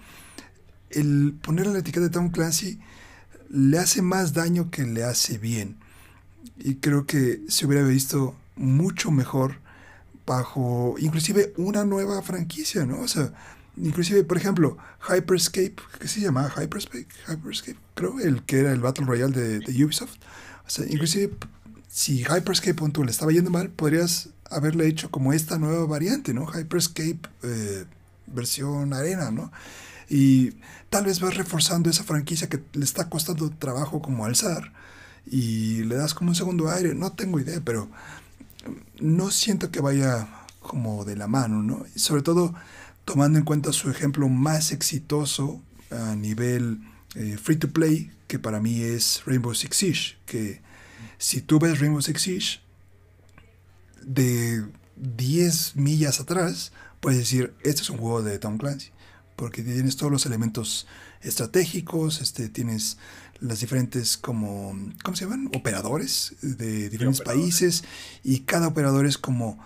[0.91, 2.80] el poner la etiqueta de Tom Clancy
[3.50, 5.80] le hace más daño que le hace bien.
[6.60, 9.55] Y creo que se hubiera visto mucho mejor
[10.30, 13.01] bajo inclusive una nueva franquicia, ¿no?
[13.01, 13.34] O sea,
[13.78, 16.51] inclusive, por ejemplo, Hyperscape, ¿qué se llama?
[16.55, 20.18] Hyperscape, Hyperscape, creo, el que era el Battle Royale de, Ubisoft.
[20.68, 21.34] O sea, inclusive,
[21.88, 26.45] si Hyperscape punto, le estaba yendo mal, podrías haberle hecho como esta nueva variante, ¿no?
[26.45, 27.86] Hyperscape eh,
[28.28, 29.51] versión arena, ¿no?
[30.10, 30.51] Y
[30.89, 34.74] tal vez vas reforzando esa franquicia que le está costando trabajo como alzar
[35.26, 37.89] y le das como un segundo aire, no tengo idea, pero
[38.99, 40.28] no siento que vaya
[40.59, 41.86] como de la mano, ¿no?
[41.95, 42.53] Sobre todo
[43.05, 46.80] tomando en cuenta su ejemplo más exitoso a nivel
[47.15, 50.61] eh, free to play, que para mí es Rainbow Six Siege, que
[51.17, 52.59] si tú ves Rainbow Six Siege
[54.03, 54.65] de
[54.95, 58.91] 10 millas atrás, puedes decir, este es un juego de Tom Clancy,
[59.36, 60.86] porque tienes todos los elementos
[61.22, 62.97] estratégicos, este, tienes
[63.42, 65.50] las diferentes como, ¿cómo se llaman?
[65.56, 67.84] Operadores de diferentes países
[68.24, 69.64] y cada operador es como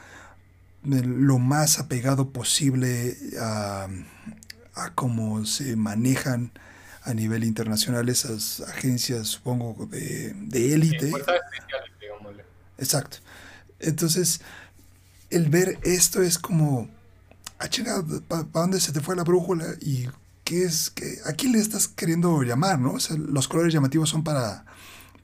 [0.84, 3.88] lo más apegado posible a,
[4.76, 6.51] a cómo se manejan
[7.03, 11.11] a nivel internacional esas agencias, supongo, de, de élite.
[12.78, 13.17] Exacto.
[13.80, 14.41] Entonces,
[15.30, 16.89] el ver esto es como,
[17.59, 19.65] ah, chingado, ¿para dónde se te fue la brújula?
[19.82, 20.07] Y
[20.43, 22.95] qué es, que, ¿a quién le estás queriendo llamar, no?
[23.17, 24.65] Los colores llamativos son para,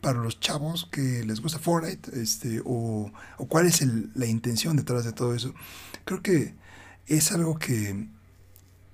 [0.02, 3.84] para los chavos que les gusta Fortnite, este, o, o cuál es
[4.16, 5.54] la intención detrás de todo eso.
[6.06, 6.56] Creo que
[7.08, 8.08] es algo que,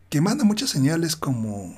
[0.10, 1.76] que manda muchas señales como,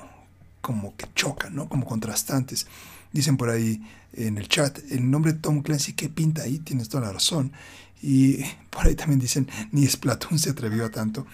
[0.60, 1.68] como que chocan, ¿no?
[1.68, 2.66] Como contrastantes.
[3.12, 3.82] Dicen por ahí
[4.12, 6.58] en el chat, el nombre Tom Clancy, ¿qué pinta ahí?
[6.58, 7.52] Tienes toda la razón.
[8.00, 11.26] Y por ahí también dicen, ni Splatoon se atrevió a tanto.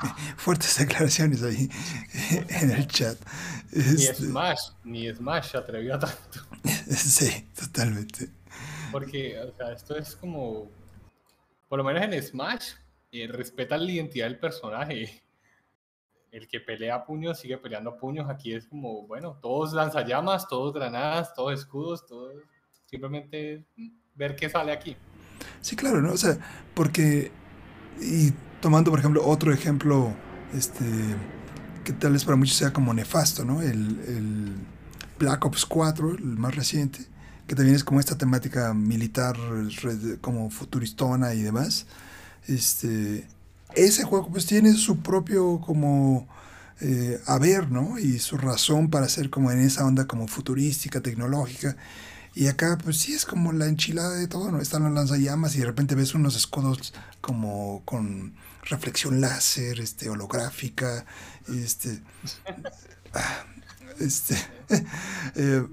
[0.36, 1.68] Fuertes declaraciones ahí
[2.48, 3.18] en el chat.
[3.72, 6.40] Ni este, Smash, ni Smash se atrevió a tanto.
[6.88, 8.30] Sí, totalmente.
[8.90, 10.70] Porque, o sea, esto es como,
[11.68, 12.72] por lo menos en Smash,
[13.12, 15.22] eh, respeta la identidad del personaje.
[16.30, 18.28] El que pelea puños sigue peleando puños.
[18.28, 22.34] Aquí es como, bueno, todos lanzallamas, todos granadas, todos escudos, todos.
[22.86, 23.64] Simplemente
[24.14, 24.96] ver qué sale aquí.
[25.60, 26.12] Sí, claro, ¿no?
[26.12, 26.38] O sea,
[26.74, 27.30] porque.
[28.00, 30.12] Y tomando, por ejemplo, otro ejemplo,
[30.54, 30.84] este.
[31.84, 33.62] que tal vez para muchos sea como nefasto, ¿no?
[33.62, 34.54] El, el
[35.18, 37.00] Black Ops 4, el más reciente,
[37.46, 39.36] que también es como esta temática militar,
[40.20, 41.86] como futuristona y demás.
[42.46, 43.26] Este.
[43.74, 46.28] Ese juego, pues tiene su propio, como.
[46.80, 47.98] Eh, haber, ¿no?
[47.98, 51.76] Y su razón para ser como en esa onda como futurística, tecnológica.
[52.34, 54.60] Y acá, pues sí, es como la enchilada de todo, ¿no?
[54.60, 61.04] Están los lanzallamas y de repente ves unos escudos como con reflexión láser, este, holográfica,
[61.48, 62.02] este...
[63.14, 63.44] Ah,
[63.98, 64.36] este
[65.34, 65.66] eh,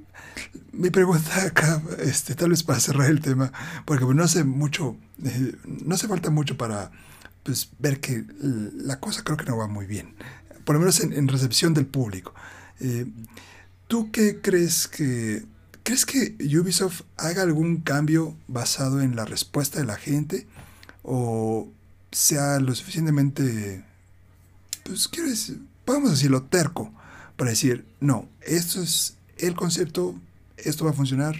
[0.71, 3.51] mi pregunta acá, este, tal vez para cerrar el tema,
[3.85, 6.91] porque no hace mucho, eh, no hace falta mucho para
[7.43, 10.15] pues, ver que la cosa creo que no va muy bien,
[10.65, 12.33] por lo menos en, recepción del público.
[12.79, 13.05] Eh,
[13.87, 15.45] ¿Tú qué crees que
[15.85, 20.47] ¿Crees que Ubisoft haga algún cambio basado en la respuesta de la gente?
[21.03, 21.69] ¿O
[22.11, 23.85] sea lo suficientemente,
[24.83, 26.91] pues quiero decir, podemos decirlo terco,
[27.37, 30.15] para decir, no, esto es el concepto,
[30.57, 31.35] esto va a funcionar,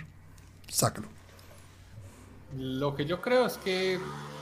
[0.68, 1.08] sácalo?
[2.56, 3.98] Lo que yo creo es que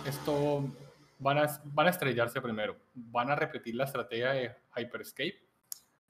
[0.05, 0.69] esto
[1.17, 5.47] van a, estrellarse primero, van a repetir la estrategia de Hyperscape,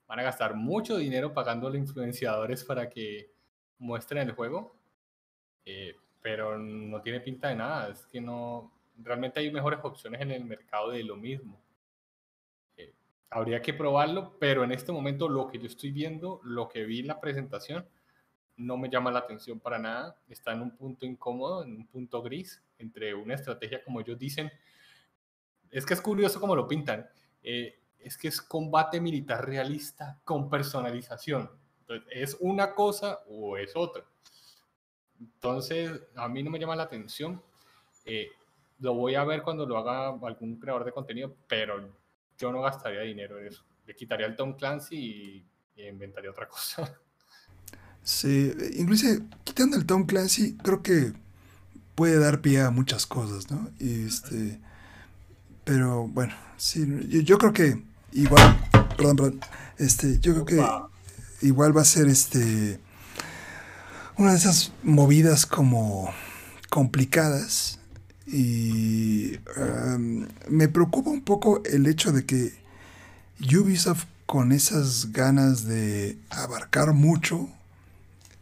[0.08, 3.33] van a gastar mucho dinero pagando a influenciadores para que
[3.78, 4.76] muestren el juego,
[5.64, 7.88] eh, pero no tiene pinta de nada.
[7.88, 11.60] Es que no, realmente hay mejores opciones en el mercado de lo mismo.
[12.76, 12.94] Eh,
[13.30, 17.00] habría que probarlo, pero en este momento lo que yo estoy viendo, lo que vi
[17.00, 17.86] en la presentación,
[18.56, 20.16] no me llama la atención para nada.
[20.28, 24.50] Está en un punto incómodo, en un punto gris, entre una estrategia, como ellos dicen.
[25.70, 27.08] Es que es curioso cómo lo pintan.
[27.42, 31.50] Eh, es que es combate militar realista con personalización
[31.86, 34.04] entonces, ¿es una cosa o es otra?
[35.20, 37.42] Entonces, a mí no me llama la atención.
[38.04, 38.28] Eh,
[38.78, 41.88] lo voy a ver cuando lo haga algún creador de contenido, pero
[42.38, 43.64] yo no gastaría dinero en eso.
[43.86, 44.96] Le quitaría el Tom Clancy
[45.76, 46.98] y, inventaría otra cosa.
[48.02, 49.06] Sí, incluso
[49.44, 51.12] quitando el Tom Clancy, creo que
[51.94, 53.70] puede dar pie a muchas cosas, ¿no?
[53.78, 54.60] este,
[55.64, 56.84] pero bueno, sí,
[57.24, 57.82] yo, creo que
[58.12, 58.58] igual,
[58.96, 59.40] perdón, perdón,
[59.78, 60.93] este, yo creo que
[61.42, 62.78] igual va a ser este
[64.16, 66.12] una de esas movidas como
[66.70, 67.78] complicadas
[68.26, 72.52] y um, me preocupa un poco el hecho de que
[73.40, 77.48] Ubisoft con esas ganas de abarcar mucho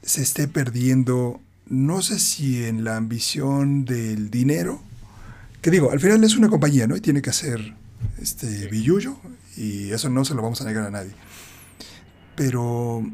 [0.03, 4.83] se esté perdiendo no sé si en la ambición del dinero
[5.63, 6.97] que digo, al final es una compañía, ¿no?
[6.97, 7.75] Y tiene que hacer
[8.21, 9.17] este billuyo
[9.57, 11.13] y eso no se lo vamos a negar a nadie.
[12.43, 13.09] Pero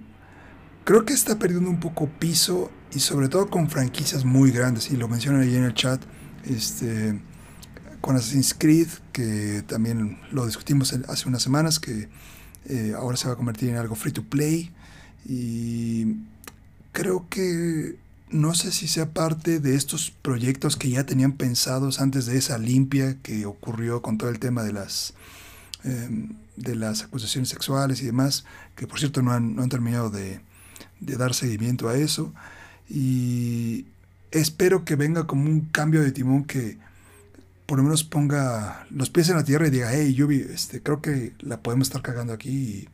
[0.85, 4.97] creo que está perdiendo un poco piso y sobre todo con franquicias muy grandes, y
[4.97, 6.01] lo mencionan ahí en el chat,
[6.47, 7.20] este,
[8.01, 12.09] con Assassin's Creed, que también lo discutimos hace unas semanas, que
[12.64, 14.72] eh, ahora se va a convertir en algo free to play,
[15.26, 16.16] y
[16.93, 17.99] creo que
[18.31, 22.57] no sé si sea parte de estos proyectos que ya tenían pensados antes de esa
[22.57, 25.12] limpia que ocurrió con todo el tema de las
[25.85, 28.45] em, de las acusaciones sexuales y demás,
[28.76, 30.41] que por cierto no han, no han terminado de,
[31.01, 32.33] de, dar seguimiento a eso.
[32.89, 33.87] Y
[34.31, 36.79] espero que venga como un cambio de timón que
[37.66, 41.03] por lo menos ponga los pies en la tierra y diga, hey, Yubi, este, creo
[41.03, 42.89] que la podemos estar cagando aquí y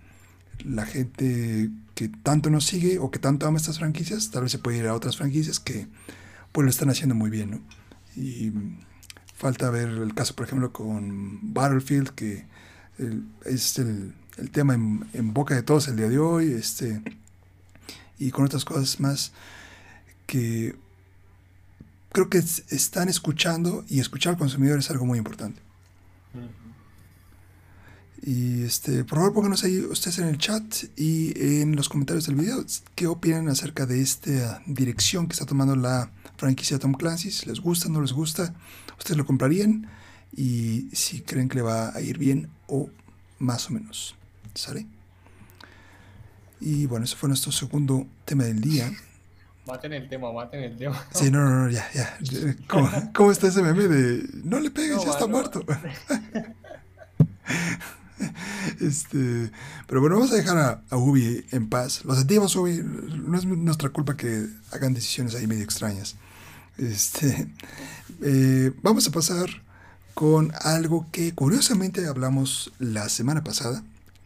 [0.64, 4.58] la gente que tanto nos sigue o que tanto ama estas franquicias, tal vez se
[4.58, 5.86] puede ir a otras franquicias que
[6.50, 7.62] pues lo están haciendo muy bien.
[8.16, 8.52] Y
[9.36, 12.46] falta ver el caso, por ejemplo, con Battlefield, que
[13.44, 14.14] es el,
[14.52, 17.02] tema en, boca de todos el día de hoy, este,
[18.18, 19.32] y con otras cosas más
[20.26, 20.74] que
[22.12, 25.60] creo que están escuchando y escuchar al consumidor es algo muy importante.
[28.26, 30.62] Y este, por favor, pónganos ahí ustedes en el chat
[30.96, 32.64] y en los comentarios del video
[32.94, 37.46] qué opinan acerca de esta dirección que está tomando la franquicia Tom Clancy.
[37.46, 38.54] ¿Les gusta, no les gusta?
[38.96, 39.90] ¿Ustedes lo comprarían?
[40.36, 42.90] Y si creen que le va a ir bien o
[43.38, 44.16] más o menos.
[44.54, 44.86] ¿Sale?
[46.60, 48.90] Y bueno, ese fue nuestro segundo tema del día.
[49.66, 51.06] Maten el tema, maten el tema.
[51.12, 52.18] Sí, no, no, no, ya, ya.
[53.14, 55.64] ¿Cómo, está ese meme de no le pegues, ya está muerto?
[58.80, 59.50] Este,
[59.86, 62.04] pero bueno, vamos a dejar a, Ubi en paz.
[62.04, 62.80] Lo sentimos, Ubi.
[62.82, 66.16] No es nuestra culpa que hagan decisiones ahí medio extrañas.
[66.78, 67.48] Este,
[68.22, 69.63] eh, vamos a pasar
[70.14, 73.82] con algo que curiosamente hablamos la semana pasada,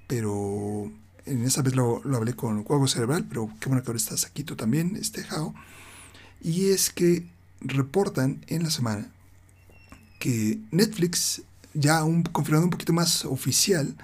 [0.06, 0.92] pero
[1.24, 4.44] en esa vez lo, hablé con Juego Cerebral, pero qué bueno que ahora estás aquí
[4.44, 5.54] tú también, este Jao.
[6.42, 7.26] Y es que
[7.60, 9.10] reportan en la semana
[10.20, 11.42] que Netflix
[11.74, 13.96] ya un, confirmado un poquito más oficial,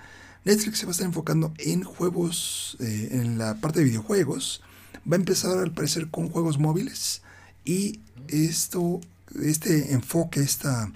[0.45, 4.63] Netflix se va a estar enfocando en juegos, eh, en la parte de videojuegos.
[5.11, 7.23] Va a empezar al parecer con juegos móviles
[7.65, 9.01] y esto,
[9.43, 10.91] este enfoque, esta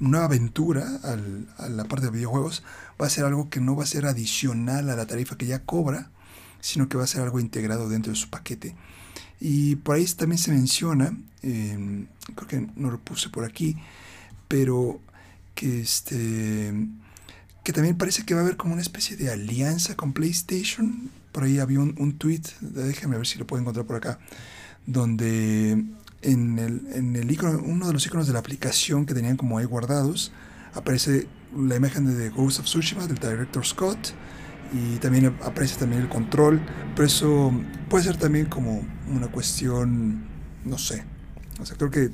[0.00, 0.86] nueva aventura
[1.58, 2.62] a la parte de videojuegos
[3.00, 5.60] va a ser algo que no va a ser adicional a la tarifa que ya
[5.60, 6.10] cobra,
[6.60, 8.74] sino que va a ser algo integrado dentro de su paquete.
[9.40, 13.76] Y por ahí también se menciona, eh, creo que no lo puse por aquí,
[14.48, 15.00] pero
[15.54, 16.74] que este
[17.62, 21.10] que también parece que va a haber como una especie de alianza con PlayStation.
[21.30, 24.18] Por ahí había un, un tweet, déjame ver si lo puedo encontrar por acá,
[24.86, 25.84] donde
[26.22, 29.58] en el, en el icono, uno de los iconos de la aplicación que tenían como
[29.58, 30.32] ahí guardados,
[30.74, 34.12] aparece la imagen de Ghost of Tsushima del director Scott
[34.72, 36.60] y también aparece también el control,
[36.94, 37.52] pero eso
[37.88, 40.24] puede ser también como una cuestión,
[40.64, 41.04] no sé,
[41.60, 42.10] o sea, creo que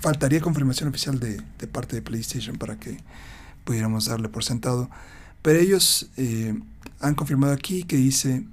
[0.00, 2.98] faltaría confirmación oficial de, parte de PlayStation para que
[3.64, 4.90] pudiéramos darle por sentado.
[5.42, 6.58] Pero ellos eh,
[7.00, 8.44] han confirmado aquí que dice,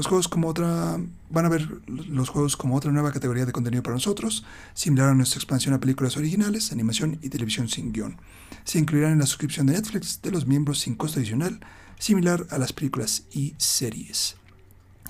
[0.00, 0.98] los juegos como otra,
[1.28, 5.14] van a ver los juegos como otra nueva categoría de contenido para nosotros, similar a
[5.14, 8.16] nuestra expansión a películas originales, animación y televisión sin guion.
[8.64, 11.60] Se incluirán en la suscripción de Netflix de los miembros sin costo adicional,
[11.98, 14.36] similar a las películas y series.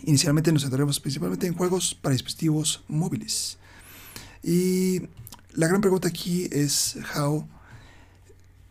[0.02, 3.58] Inicialmente nos centraremos principalmente en juegos para dispositivos móviles.
[4.42, 5.02] Y
[5.52, 7.46] la gran pregunta aquí es, How,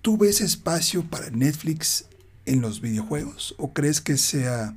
[0.02, 2.08] ¿tú ves espacio para Netflix
[2.46, 4.76] en los videojuegos o crees que sea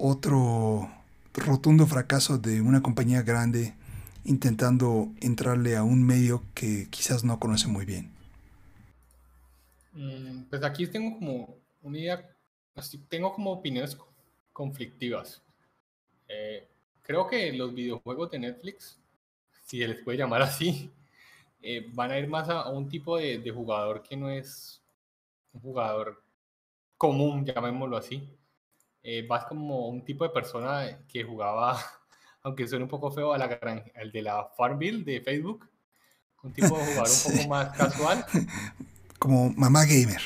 [0.00, 0.90] otro
[1.34, 3.74] rotundo fracaso de una compañía grande
[4.24, 8.10] intentando entrarle a un medio que quizás no conoce muy bien?
[9.92, 12.36] Mm, pues aquí tengo como una idea,
[13.08, 13.96] tengo como opiniones
[14.52, 15.42] conflictivas.
[16.28, 16.68] Eh,
[17.02, 18.98] creo que los videojuegos de Netflix,
[19.64, 20.90] si se les puede llamar así,
[21.62, 24.80] eh, van a ir más a, un tipo de, jugador que no es
[25.52, 26.22] un jugador
[26.96, 28.37] común, llamémoslo así.
[29.10, 31.78] Eh, vas como un tipo de persona que jugaba,
[32.42, 33.46] aunque suene un poco feo, a la
[33.94, 35.66] el de la Farmville de Facebook.
[36.42, 38.26] Un tipo de jugador un poco más casual.
[39.18, 40.20] Como mamá gamer.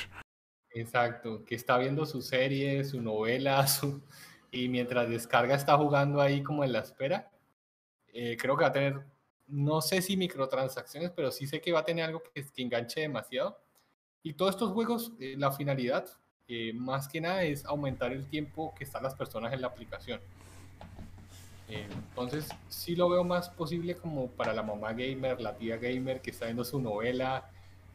[0.71, 3.65] Exacto, que está viendo su serie, su novela,
[4.51, 7.31] y mientras descarga está jugando ahí como en la espera.
[8.09, 9.07] Eh, creo que va a tener
[9.47, 13.03] no sé si microtransacciones, pero sí sé que va a tener algo que, que enganche
[13.03, 13.63] demasiado.
[14.25, 16.09] Y todos estos juegos, eh, la finalidad,
[16.49, 20.21] eh, más que nada, es aumentar el tiempo que están las personas en la aplicación.
[21.69, 26.21] Eh, entonces, sí lo veo más posible como para la mamá gamer, la tía gamer
[26.21, 27.49] que está viendo su novela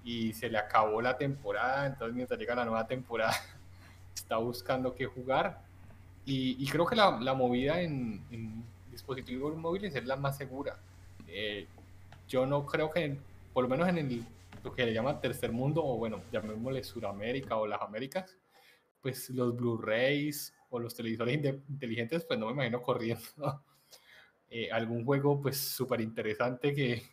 [0.03, 3.35] y se le acabó la temporada, entonces mientras llega la nueva temporada
[4.15, 5.61] está buscando qué jugar
[6.29, 10.75] y, creo que la, la movida en, dispositivos móviles es la más segura.
[11.27, 11.67] Eh,
[12.27, 13.15] yo no creo que,
[13.53, 14.25] por lo menos en el,
[14.63, 18.37] lo que le llaman tercer mundo, o bueno, llamémosle Suramérica o las Américas,
[19.01, 21.35] pues los Blu-rays o los televisores
[21.69, 23.63] inteligentes, pues no me imagino corriendo
[24.49, 27.03] eh, algún juego pues súper interesante que,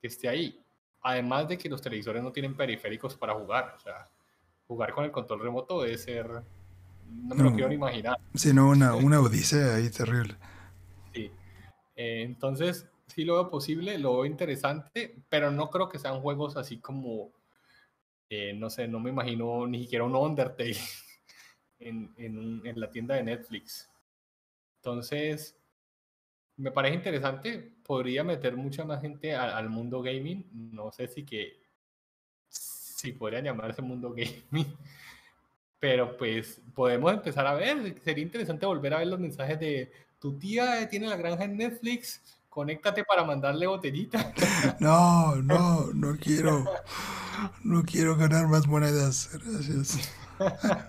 [0.00, 0.60] que esté ahí.
[1.02, 4.08] Además de que los televisores no tienen periféricos para jugar, o sea,
[4.66, 6.42] jugar con el control remoto debe ser
[7.06, 8.18] no me lo quiero ni imaginar.
[8.34, 10.36] Sí, no, una, una odisea ahí terrible.
[11.12, 11.30] Sí.
[11.96, 16.56] Eh, entonces, sí lo veo posible, lo veo interesante, pero no creo que sean juegos
[16.56, 17.32] así como,
[18.28, 20.76] eh, no sé, no me imagino ni siquiera un Undertale
[21.78, 23.88] en, en, en la tienda de Netflix.
[24.76, 25.56] Entonces,
[26.56, 31.60] me parece interesante, podría meter mucha más gente al, mundo gaming, no sé si que,
[32.48, 34.10] si podría llamarse mundo
[34.50, 34.76] gaming,
[35.78, 38.00] pero pues podemos empezar a ver.
[38.02, 42.40] Sería interesante volver a ver los mensajes de tu tía tiene la granja en Netflix,
[42.54, 44.32] conéctate para mandarle botellita.
[44.80, 46.64] No, no, no quiero.
[47.64, 49.28] No quiero ganar más monedas.
[49.32, 49.98] Gracias.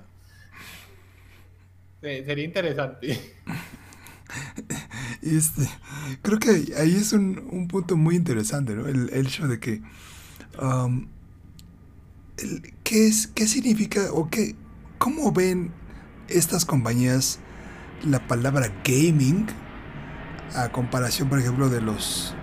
[2.02, 3.36] sería interesante.
[5.22, 5.68] Este,
[6.22, 8.88] creo que ahí es un, un punto muy interesante, ¿no?
[8.88, 9.82] El, el hecho de que.
[10.62, 11.08] Um,
[12.84, 14.56] ¿qué, es, ¿Qué significa o qué,
[14.98, 15.72] ¿Cómo ven
[16.28, 17.40] estas compañías
[18.04, 19.48] la palabra gaming
[20.56, 22.34] a comparación, por ejemplo, de los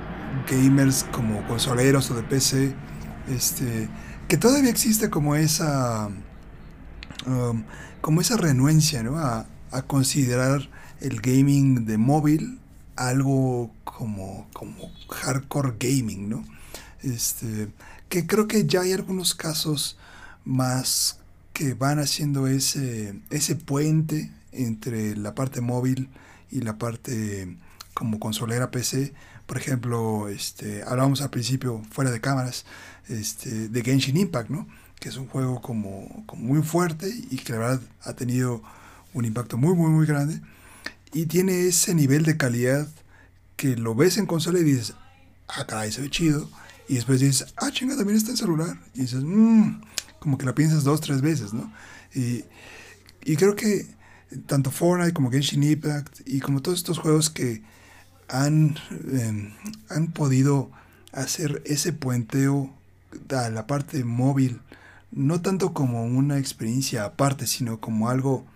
[0.51, 2.75] gamers como consoleros o de PC?
[3.29, 3.89] Este,
[4.29, 6.09] que todavía existe como esa
[7.27, 7.65] um,
[8.01, 9.19] como esa renuencia ¿no?
[9.19, 10.69] a, a, considerar
[11.01, 12.59] el gaming de móvil
[12.97, 16.45] algo como, como hardcore gaming, ¿no?
[17.03, 17.69] Este,
[18.09, 19.97] que creo que ya hay algunos casos
[20.45, 21.19] más
[21.53, 26.09] que van haciendo ese, ese puente entre la parte móvil
[26.51, 27.57] y la parte
[27.95, 29.13] como consolera PC.
[29.47, 32.65] Por ejemplo, este, hablábamos al principio, fuera de cámaras,
[33.09, 34.67] este, de Genshin Impact, ¿no?
[35.03, 38.63] que es un juego como, muy fuerte y que la verdad ha tenido
[39.13, 40.41] un impacto muy, muy, muy grande.
[41.13, 42.89] Y tiene ese nivel de calidad
[43.57, 44.95] que lo ves en consola y dices,
[45.49, 46.49] ah, caray, se ve chido.
[46.89, 48.79] Y después dices, ah, chinga, también está en celular.
[48.95, 49.81] Y dices, mmm,
[50.21, 51.73] como que la piensas dos, tres veces, ¿no?
[52.15, 52.45] Y,
[53.25, 53.89] y creo que
[54.47, 57.63] tanto Fortnite como Genshin Impact y como todos estos juegos que
[58.33, 58.77] han,
[59.13, 59.53] em,
[59.91, 60.71] han podido
[61.13, 62.75] hacer ese puenteo
[63.31, 64.61] a la parte móvil,
[65.11, 68.47] no tanto como una experiencia aparte, sino como algo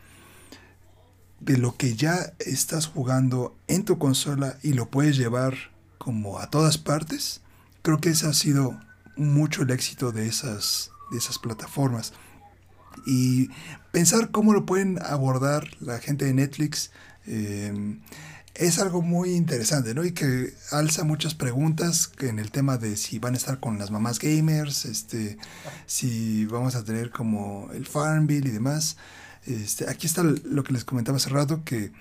[1.41, 5.55] de lo que ya estás jugando en tu consola y lo puedes llevar
[5.99, 7.43] como a todas partes,
[7.83, 8.81] creo que ese ha sido
[9.16, 12.14] mucho el éxito de esas, de esas plataformas.
[13.07, 13.51] Y
[13.93, 16.91] pensar cómo lo pueden abordar la gente de Netflix
[17.27, 18.01] em,
[18.59, 20.05] es algo muy interesante, ¿no?
[20.05, 23.91] Y que alza muchas preguntas en el tema de si van a estar con las
[23.91, 25.39] mamás gamers, este,
[25.87, 28.97] si vamos a tener como el Farmville y demás.
[29.47, 31.93] Este, aquí está lo que les comentaba hace rato, que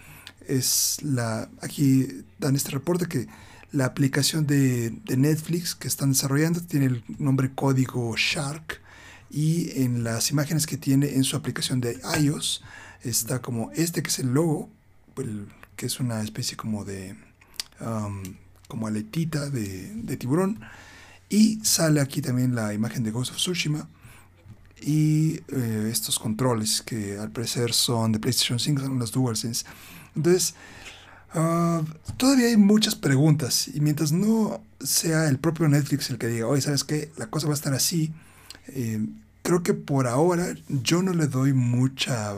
[0.47, 2.08] es la, aquí
[2.39, 3.28] dan este reporte que
[3.72, 8.82] la aplicación de, de Netflix que están desarrollando tiene el nombre código Shark
[9.30, 12.64] y en las imágenes que tiene en su aplicación de iOS
[13.03, 14.70] está como este que es el logo,
[15.76, 17.15] que es una especie como de
[18.67, 20.59] como aletita de, tiburón
[21.30, 23.88] y sale aquí también la imagen de Ghost of Tsushima
[24.82, 29.65] y eh, estos controles que al parecer son de PlayStation 5, son los DualSense.
[30.15, 30.53] Entonces,
[31.34, 31.84] uh,
[32.17, 36.61] todavía hay muchas preguntas y mientras no sea el propio Netflix el que diga, oye,
[36.61, 37.11] ¿sabes qué?
[37.17, 38.13] La cosa va a estar así,
[38.67, 39.05] eh,
[39.41, 42.36] creo que por ahora yo no le doy mucha,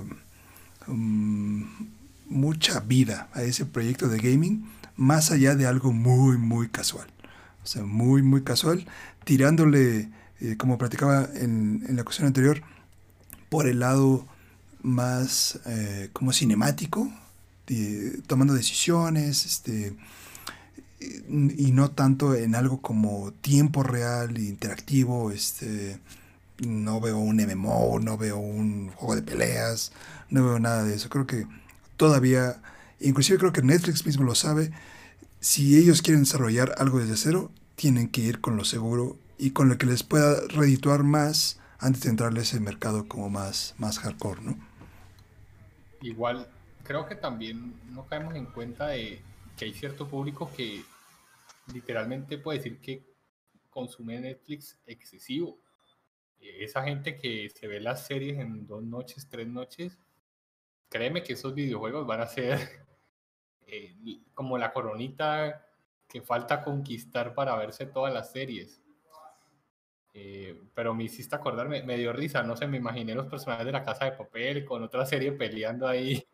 [0.88, 1.64] mm,
[2.30, 7.08] mucha vida a ese proyecto de gaming, más allá de algo muy, muy casual.
[7.64, 8.86] O sea, muy, muy casual,
[9.24, 10.10] tirándole,
[10.40, 12.62] eh, como platicaba en, la cuestión anterior,
[13.50, 14.26] por el lado
[14.82, 17.12] más eh, como cinemático,
[18.28, 19.94] tomando decisiones, este,
[21.00, 26.00] y no tanto en algo como tiempo real, interactivo, este,
[26.60, 29.92] no veo un MMO, no veo un juego de peleas,
[30.30, 31.10] no veo nada de eso.
[31.10, 31.46] Creo que
[31.98, 32.62] todavía,
[33.00, 34.72] inclusive creo que Netflix mismo lo sabe,
[35.40, 39.70] si ellos quieren desarrollar algo desde cero, tienen que ir con lo seguro y con
[39.70, 44.00] lo que les pueda redituar más antes de entrarle a ese mercado como más, más
[44.00, 44.58] hardcore, ¿no?
[46.02, 46.48] Igual,
[46.84, 49.22] creo que también no caemos en cuenta de
[49.58, 50.84] que hay cierto público que
[51.74, 53.04] literalmente puede decir que
[53.70, 55.60] consume Netflix excesivo.
[56.40, 59.98] esa gente que se ve las series en dos noches, tres noches,
[60.98, 62.60] créeme que esos videojuegos van a ser
[63.68, 63.96] eh,
[64.34, 65.64] como la coronita
[66.08, 68.82] que falta conquistar para verse todas las series.
[70.14, 73.72] Eh, pero me hiciste acordarme, me, dio risa, no sé, me imaginé los personajes de
[73.72, 76.26] la casa de papel con otra serie peleando ahí.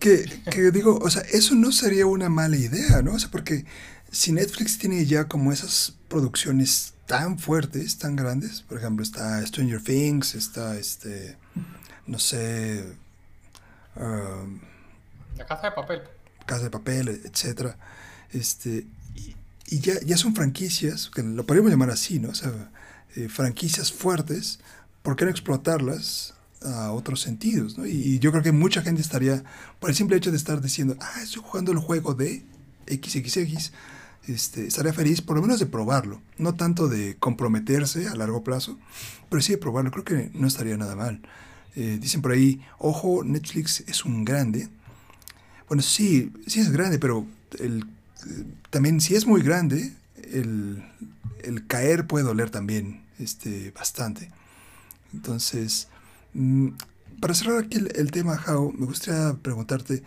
[0.00, 3.14] Que, que digo, o sea, eso no sería una mala idea, ¿no?
[3.14, 3.66] O sea, porque
[4.10, 9.82] si Netflix tiene ya como esas producciones tan fuertes, tan grandes, por ejemplo, está Stranger
[9.82, 11.36] Things, está este,
[12.06, 12.96] no sé...
[13.96, 16.02] La casa de papel.
[16.44, 17.76] Casa de papel, etcétera.
[18.32, 18.86] Este,
[19.68, 22.30] y, ya, ya son franquicias, que lo podríamos llamar así, ¿no?
[22.30, 22.70] O sea,
[23.16, 24.60] eh, franquicias fuertes,
[25.02, 27.78] ¿por qué no explotarlas a otros sentidos?
[27.78, 27.86] ¿no?
[27.86, 29.42] Y, yo creo que mucha gente estaría,
[29.80, 32.44] por el simple hecho de estar diciendo, ah, estoy jugando el juego de
[32.86, 33.72] XXX,
[34.28, 38.78] este, estaría feliz por lo menos de probarlo, no tanto de comprometerse a largo plazo,
[39.30, 41.22] pero sí de probarlo, creo que no estaría nada mal.
[41.76, 44.68] Eh, dicen por ahí, ojo, Netflix es un grande.
[45.68, 47.26] Bueno, sí, sí es grande, pero
[47.58, 47.84] el,
[48.70, 49.92] también si es muy grande,
[50.32, 50.82] el,
[51.42, 54.30] el caer puede doler también este, bastante.
[55.12, 55.88] Entonces,
[56.34, 56.68] mm,
[57.20, 60.02] para cerrar aquí el, tema, How, me gustaría preguntarte,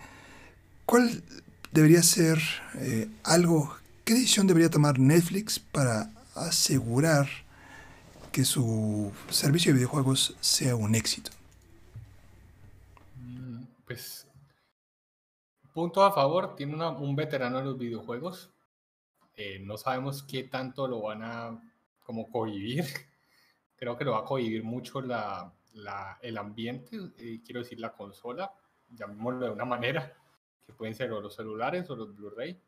[0.85, 1.23] ¿cuál
[1.71, 2.39] debería ser
[2.75, 7.27] eh, algo, qué decisión debería tomar Netflix para asegurar
[8.31, 11.31] que su servicio de videojuegos sea un éxito?
[13.89, 14.27] Pues,
[15.73, 18.53] punto a favor, tiene un veterano en los videojuegos.
[19.35, 21.59] Eh, no sabemos qué tanto lo van a
[22.03, 22.85] como cohibir.
[23.75, 27.91] Creo que lo va a cohibir mucho la, la, el ambiente, eh, quiero decir la
[27.91, 28.53] consola,
[28.91, 30.15] llamémoslo de una manera,
[30.67, 32.61] que pueden ser o los celulares o los Blu-ray.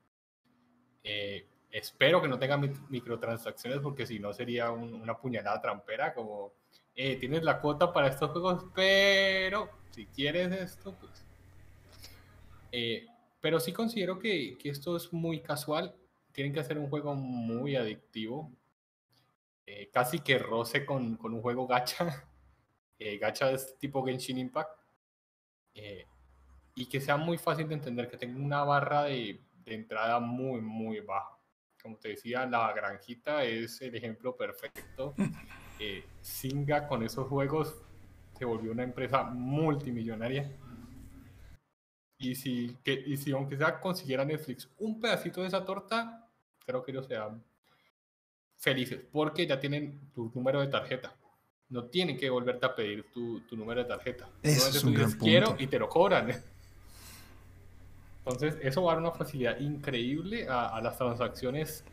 [1.04, 6.61] Eh, espero que no tenga microtransacciones porque si no sería una puñalada trampera como
[7.04, 11.26] eh, tienes la cuota para estos juegos, pero si quieres esto, pues...
[13.42, 15.96] pero sí considero que, que, esto es muy casual.
[16.32, 18.52] Tienen que hacer un juego muy adictivo.
[19.66, 22.28] Eh, casi que roce con, con, un juego gacha.
[23.04, 24.80] Eh, gacha es tipo Genshin Impact.
[25.74, 26.06] Eh,
[26.76, 30.62] y que sea muy fácil de entender, que tenga una barra de, de entrada muy,
[30.62, 31.36] muy baja.
[31.82, 35.16] Como te decía, la granjita es el ejemplo perfecto.
[36.22, 37.76] Singa con esos juegos
[38.38, 40.52] se volvió una empresa multimillonaria.
[42.18, 46.28] Y si, que, y si aunque sea consiguiera Netflix un pedacito de esa torta,
[46.66, 47.44] creo que ellos sean
[48.58, 51.16] felices porque ya tienen tu número de tarjeta.
[51.70, 54.30] No tienen que volverte a pedir tu, tu número de tarjeta.
[54.44, 56.32] Eso es un gran quiero y te lo cobran.
[58.20, 61.84] Entonces, eso va a dar una facilidad increíble a, a las transacciones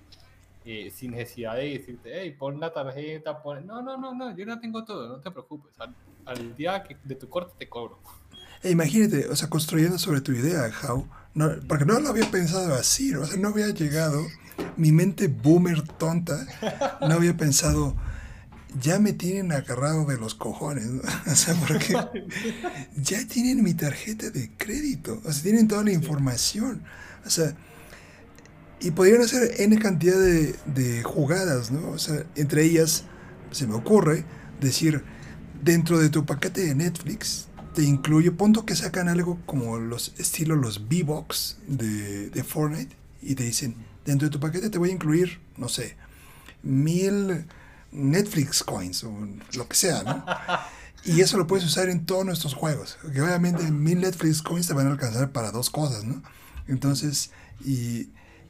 [0.70, 3.66] eh, sin necesidad de decirte, hey, pon la tarjeta, pon...
[3.66, 5.72] No, no, no, no, yo no tengo todo, no te preocupes.
[6.26, 7.98] Al, día de tu corte te cobro.
[8.62, 12.74] E imagínate, o sea, construyendo sobre tu idea, How, no, porque no lo había pensado
[12.74, 14.26] así, o sea, no había llegado
[14.76, 16.46] mi mente boomer tonta
[17.00, 17.96] no había pensado,
[18.78, 20.86] ya me tienen agarrado de los cojones,
[21.26, 21.96] o sea, porque
[22.96, 26.82] ya tienen mi tarjeta de crédito, o sea, tienen toda la información,
[27.24, 27.56] o sea,
[28.80, 31.90] y podrían hacer N cantidad de, de jugadas, ¿no?
[31.90, 33.04] O sea, entre ellas,
[33.50, 34.24] se me ocurre
[34.60, 35.02] decir,
[35.62, 40.56] dentro de tu paquete de Netflix, te incluye, punto que sacan algo como los estilo
[40.56, 44.92] los V-Box de, de Fortnite y te dicen, dentro de tu paquete te voy a
[44.92, 45.96] incluir, no sé,
[46.62, 47.46] mil
[47.92, 49.12] Netflix coins o
[49.54, 50.24] lo que sea, ¿no?
[51.04, 52.98] Y eso lo puedes usar en todos nuestros juegos.
[53.14, 56.22] Que obviamente mil Netflix coins te van a alcanzar para dos cosas, ¿no?
[56.66, 57.30] Entonces,
[57.64, 58.08] y,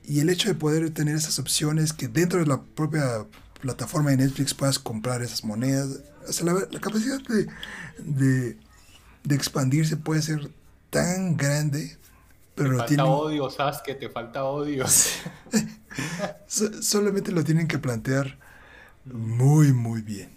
[0.08, 3.26] y el hecho de poder tener esas opciones que dentro de la propia
[3.60, 7.46] plataforma de Netflix puedas comprar esas monedas, o sea, la, capacidad de,
[7.98, 8.56] de,
[9.22, 10.50] de expandirse puede ser
[10.90, 11.98] tan grande
[12.58, 14.84] te falta odio, Sasuke, te falta odio.
[16.48, 18.36] solamente lo tienen que plantear
[19.04, 20.30] muy, muy bien.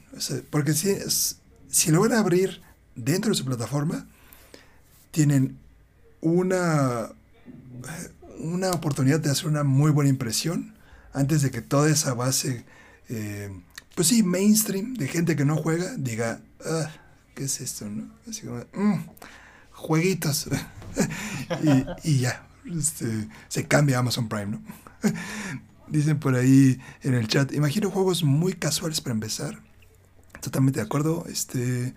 [0.49, 0.95] porque si,
[1.67, 2.61] si lo van a abrir
[2.95, 4.07] dentro de su plataforma,
[5.09, 5.57] tienen
[6.22, 7.09] una,
[8.42, 10.76] una oportunidad de hacer una muy buena impresión
[11.14, 12.66] antes de que toda esa base,
[13.10, 13.52] eh,
[13.96, 16.89] pues sí, mainstream, de gente que no juega, diga, ah,
[17.36, 17.89] ¿qué es esto?
[17.89, 18.10] No?
[18.30, 19.06] Así como, mm,
[19.72, 20.50] jueguitos.
[22.04, 24.62] y, ya, este, se cambia Amazon Prime, ¿no?
[25.88, 29.62] Dicen por ahí en el chat, imagino juegos muy casuales para empezar.
[30.39, 31.94] Totalmente de acuerdo, este,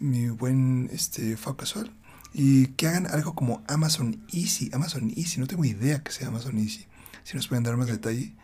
[0.00, 1.92] mi buen este, casual.
[2.38, 4.68] Y que hagan algo como Amazon Easy.
[4.74, 6.86] Amazon Easy, no tengo idea que sea Amazon Easy.
[7.22, 8.34] Si nos pueden dar más detalle,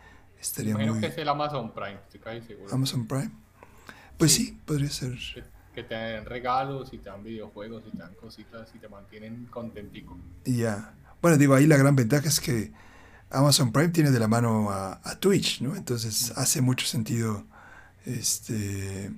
[0.41, 0.99] estaría muy...
[0.99, 2.73] que es el Amazon Prime, estoy casi seguro.
[2.73, 3.29] Amazon Prime.
[4.17, 5.15] Pues sí, podría ser.
[5.75, 9.45] Que, te dan regalos y te dan videojuegos y te dan cositas y te mantienen
[9.51, 10.17] contentico.
[10.43, 10.95] Ya.
[11.21, 12.71] Bueno, digo, ahí la gran ventaja es que
[13.29, 15.75] Amazon Prime tiene de la mano a, a Twitch, ¿no?
[15.75, 17.45] Entonces hace mucho sentido
[18.07, 19.11] este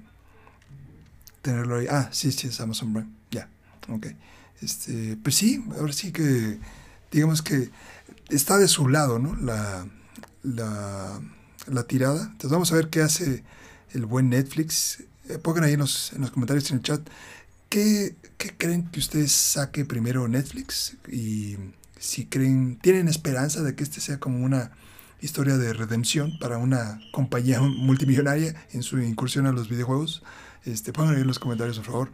[1.41, 1.87] tenerlo ahí.
[1.89, 3.09] Ah, sí, sí, es Amazon Prime.
[3.31, 3.47] Ya,
[3.87, 4.07] ok.
[4.61, 6.59] Este, pues sí, ahora sí que,
[7.11, 7.69] digamos que
[8.29, 9.35] está de su lado, ¿no?
[9.35, 9.87] La,
[10.43, 11.21] la,
[11.67, 12.23] la tirada.
[12.23, 13.43] Entonces vamos a ver qué hace
[13.93, 15.03] el buen Netflix.
[15.29, 17.01] Eh, pongan ahí en los, en los comentarios en el chat.
[17.69, 20.97] ¿Qué, ¿Qué creen que ustedes saque primero Netflix?
[21.11, 21.57] Y
[21.99, 24.71] si creen, tienen esperanza de que este sea como una
[25.21, 30.23] historia de redención para una compañía multimillonaria en su incursión a los videojuegos.
[30.63, 32.11] Este, ahí en los comentarios, por favor.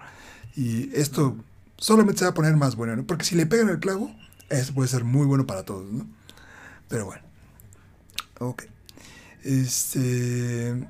[0.56, 1.38] Y esto
[1.82, 3.06] solamente se va a poner más bueno, ¿no?
[3.06, 4.16] Porque si le pegan el clavo,
[4.50, 6.08] eso puede ser muy bueno para todos, ¿no?
[6.88, 7.24] Pero bueno.
[8.40, 8.64] Ok.
[9.44, 10.88] Este.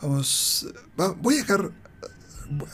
[0.00, 0.68] Vamos.
[1.20, 1.72] voy a dejar.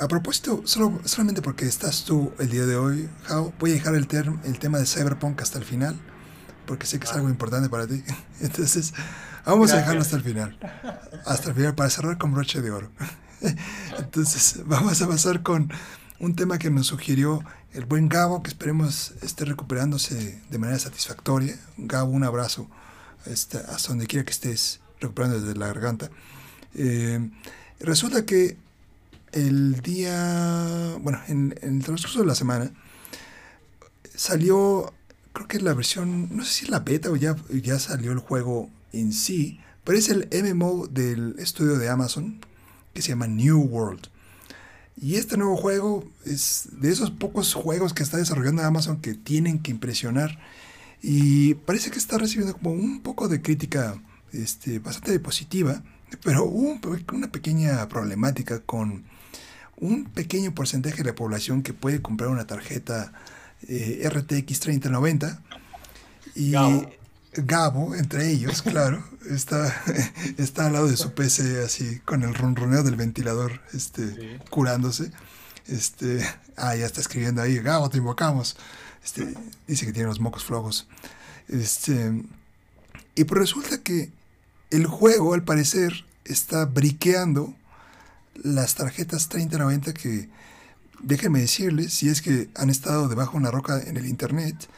[0.01, 3.95] A propósito, solo, solamente porque estás tú el día de hoy, How, voy a dejar
[3.95, 4.09] el,
[4.43, 6.01] el tema de Cyberpunk hasta el final.
[6.67, 8.03] Porque sé que es algo importante para ti.
[8.41, 8.93] Entonces,
[9.47, 10.59] vamos a dejarlo hasta el final.
[11.25, 12.91] Hasta el final, para cerrar con broche de oro.
[13.99, 15.71] Entonces, vamos a pasar con
[16.21, 21.59] un tema que nos sugirió el buen Gabo, que esperemos esté recuperándose de manera satisfactoria.
[21.77, 22.69] Gabo, un abrazo
[23.27, 26.11] este, hasta donde quiera que estés recuperando desde la garganta.
[26.75, 27.31] Eh,
[27.81, 28.57] resulta que
[29.33, 32.73] el día, bueno, en, el transcurso de la semana,
[34.15, 34.93] salió,
[35.33, 38.19] creo que la versión, no sé si es la beta o ya, ya salió el
[38.19, 42.41] juego en sí, pero es el MMO del estudio de Amazon,
[42.93, 44.09] que se llama New World.
[45.01, 49.61] Y este nuevo juego es de esos pocos juegos que está desarrollando Amazon que tienen
[49.61, 50.39] que impresionar.
[51.01, 55.83] Y parece que está recibiendo como un poco de crítica este, bastante positiva,
[56.25, 56.81] pero hubo
[57.13, 59.05] una pequeña problemática con
[59.77, 63.13] un pequeño porcentaje de la población que puede comprar una tarjeta
[63.69, 65.43] eh, RTX 3090
[66.35, 66.55] y
[67.97, 69.75] entre ellos, claro, está,
[70.39, 75.11] está al lado de su PC así con el ronroneo del ventilador este, curándose.
[75.67, 76.27] Este,
[76.57, 78.57] ah, ya está escribiendo ahí, Gabo, te invocamos.
[79.05, 79.35] Este,
[79.67, 80.89] dice que tiene los mocos flojos.
[81.49, 82.25] Este,
[83.15, 84.11] y pues resulta que
[84.71, 87.55] el juego, al parecer, está briqueando
[88.35, 90.29] las tarjetas 3090 que,
[91.01, 94.69] déjenme decirles, si es que han estado debajo de una roca en el internet,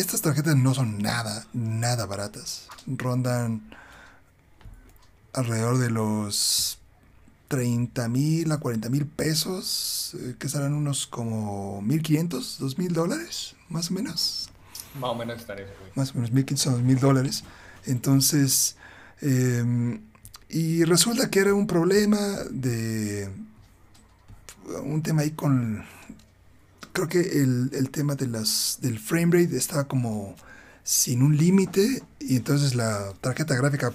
[0.00, 2.68] estas tarjetas no son nada, nada baratas.
[2.86, 3.62] Rondan
[5.32, 6.78] alrededor de los
[7.48, 13.90] 30 mil a 40 mil pesos, eh, que serán unos como 1.500, 2.000 dólares, más
[13.90, 14.50] o menos.
[15.00, 15.66] Más o menos estaré.
[15.94, 17.44] Más o menos 1.500 a 2.000 dólares.
[17.86, 18.76] Entonces,
[19.20, 20.02] em,
[20.48, 22.18] y resulta que era un problema
[22.50, 23.30] de
[24.82, 25.84] un tema ahí con
[26.96, 30.34] creo que el, tema de las, del frame rate estaba como
[30.82, 33.92] sin un límite y entonces la tarjeta gráfica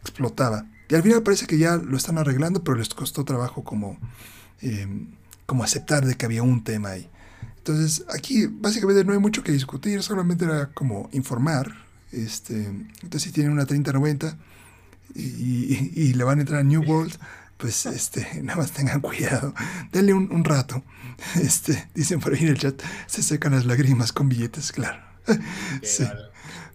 [0.00, 0.64] explotaba.
[0.88, 3.98] Y al final parece que ya lo están arreglando, pero les costó trabajo como,
[4.62, 5.08] em,
[5.44, 7.10] como aceptar de que había un tema ahí.
[7.58, 11.74] Entonces aquí básicamente no hay mucho que discutir, solamente era como informar.
[12.10, 12.64] Este,
[13.02, 14.38] entonces si tienen una 3090
[15.14, 17.18] y, y le van a entrar a New World,
[17.58, 19.54] pues este, nada más tengan cuidado,
[19.92, 20.82] denle un, rato.
[21.34, 25.02] Este, dicen por ahí en el chat, se secan las lágrimas con billetes, claro.
[25.82, 26.04] Sí,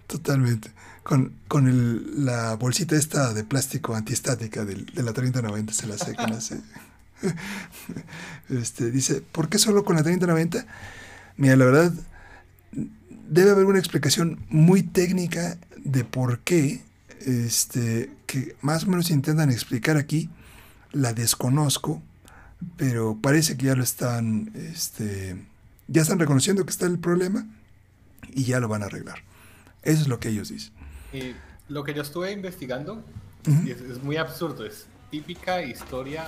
[0.06, 0.72] totalmente.
[1.02, 5.98] Con, con el, la bolsita esta de plástico antiestática de, de la 3090 se la
[5.98, 6.56] secan así.
[8.50, 10.66] Este, dice, ¿por qué solo con la 3090?
[11.38, 11.94] Mira, la verdad,
[13.30, 16.84] debe haber una explicación muy técnica de por qué,
[17.26, 20.30] este, que más o menos intentan explicar aquí
[20.94, 22.02] la desconozco,
[22.78, 25.36] pero parece que ya lo están, este,
[25.88, 27.46] ya están reconociendo que está el problema
[28.32, 29.20] y ya lo van a arreglar.
[29.82, 30.74] Eso es lo que ellos dicen.
[31.68, 33.04] Lo que yo estuve investigando
[33.68, 36.26] es, muy absurdo, es típica historia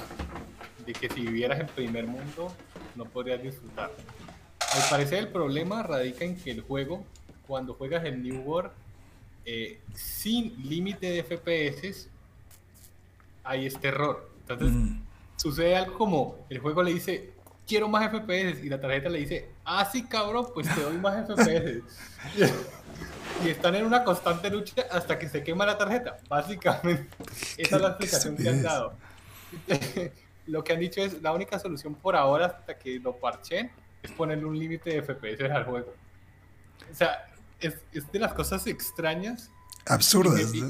[0.85, 2.53] de que si vivieras en primer mundo
[2.95, 3.91] no podrías disfrutar.
[4.73, 7.05] Al parecer el problema radica en que el juego,
[7.47, 8.71] cuando juegas en New World,
[9.45, 12.07] eh, sin límite de FPS,
[13.43, 14.34] hay este error.
[14.47, 15.01] Entonces, mm.
[15.35, 17.33] sucede algo como el juego le dice,
[17.67, 21.27] quiero más FPS, y la tarjeta le dice, ah, sí, cabrón, pues te doy más
[21.27, 21.81] FPS.
[23.43, 26.17] y están en una constante lucha hasta que se quema la tarjeta.
[26.29, 27.07] Básicamente,
[27.57, 28.93] esa es la explicación que han dado.
[30.47, 33.71] lo que han dicho es, la única solución por ahora hasta que lo parchen
[34.03, 35.93] es ponerle un límite de FPS al juego.
[36.91, 39.49] O sea, es, es de las cosas extrañas.
[39.87, 40.63] Absurdas, y,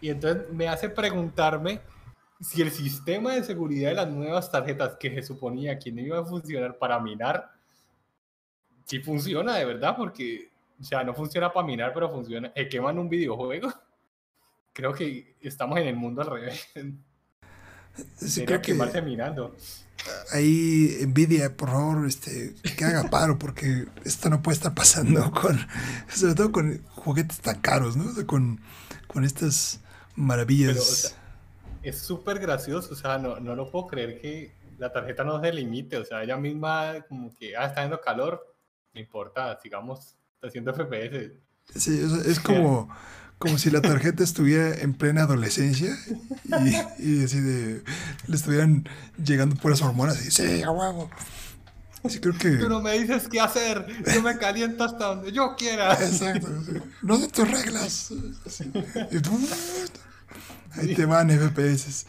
[0.00, 1.80] y entonces me hace preguntarme
[2.40, 6.20] si el sistema de seguridad de las nuevas tarjetas que se suponía que no iba
[6.20, 7.50] a funcionar para minar,
[8.84, 12.98] sí funciona de verdad, porque, o sea, no funciona para minar, pero funciona, se queman
[12.98, 13.72] un videojuego.
[14.72, 16.68] Creo que estamos en el mundo al revés.
[18.16, 19.56] Sí, creo quemarse minando.
[20.30, 25.58] Ahí, Nvidia, por favor, este, que haga paro, porque esto no puede estar pasando con,
[26.08, 28.24] sobre todo con juguetes tan caros, ¿no?
[28.26, 28.60] con,
[29.08, 29.80] con estas
[30.14, 31.16] maravillas.
[31.82, 35.52] Es súper gracioso, o sea, no, no lo puedo creer que la tarjeta no se
[35.52, 38.54] limite, o sea, ella misma como que, ah, está haciendo calor,
[38.94, 41.32] no importa, sigamos haciendo FPS.
[41.74, 42.88] Sí, es como,
[43.38, 45.94] como si la tarjeta estuviera en plena adolescencia
[46.98, 47.82] y, y así de,
[48.26, 48.88] le estuvieran
[49.22, 51.10] llegando puras hormonas y sí, a huevo.
[52.04, 52.50] Así creo que...
[52.56, 55.92] Tú no me dices qué hacer, yo me caliento hasta donde yo quiera.
[55.94, 56.48] Exacto,
[57.02, 58.12] no de tus reglas.
[60.80, 62.06] ahí te van FPS.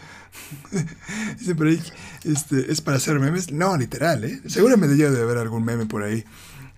[1.40, 1.82] Dice por ahí,
[2.24, 3.52] este, ¿es para hacer memes?
[3.52, 4.42] No, literal, ¿eh?
[4.48, 6.24] Seguramente ya debe haber algún meme por ahí.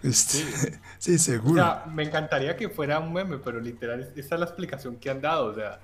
[0.04, 0.40] Este,
[0.98, 1.18] sí.
[1.18, 1.62] seguro.
[1.62, 5.10] O sea, me encantaría que fuera un meme, pero literal, esa es la explicación que
[5.10, 5.46] han dado.
[5.46, 5.80] O sea,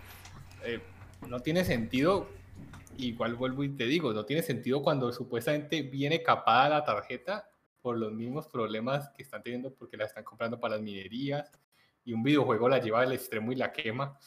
[0.63, 0.81] eh,
[1.27, 2.29] no tiene sentido.
[2.97, 7.47] Igual vuelvo y te digo, no tiene sentido cuando supuestamente viene capada la tarjeta
[7.79, 11.51] por los mismos problemas que están teniendo porque la están comprando para las minerías
[12.03, 14.17] y un videojuego la lleva al extremo y la quema.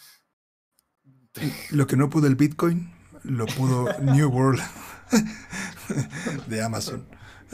[1.70, 2.90] Lo que no pudo el Bitcoin,
[3.22, 4.60] lo pudo New World
[6.48, 7.04] de Amazon.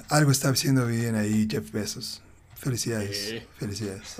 [0.09, 2.23] Algo está haciendo bien ahí Jeff Bezos.
[2.55, 4.17] Felicidades, felicidades.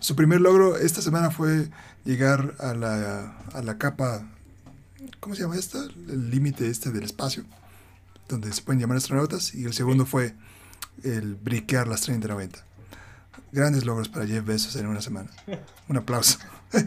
[0.00, 1.68] Su primer logro esta semana fue
[2.04, 4.26] llegar a la, a la capa,
[5.20, 5.84] ¿cómo se llama esta?
[6.08, 7.44] El límite este del espacio,
[8.28, 9.54] donde se pueden llamar astronautas.
[9.54, 10.34] Y el segundo fue
[11.04, 12.64] el briquear las 3090.
[13.56, 15.30] Grandes logros para Jeff Bezos en una semana.
[15.88, 16.38] Un aplauso.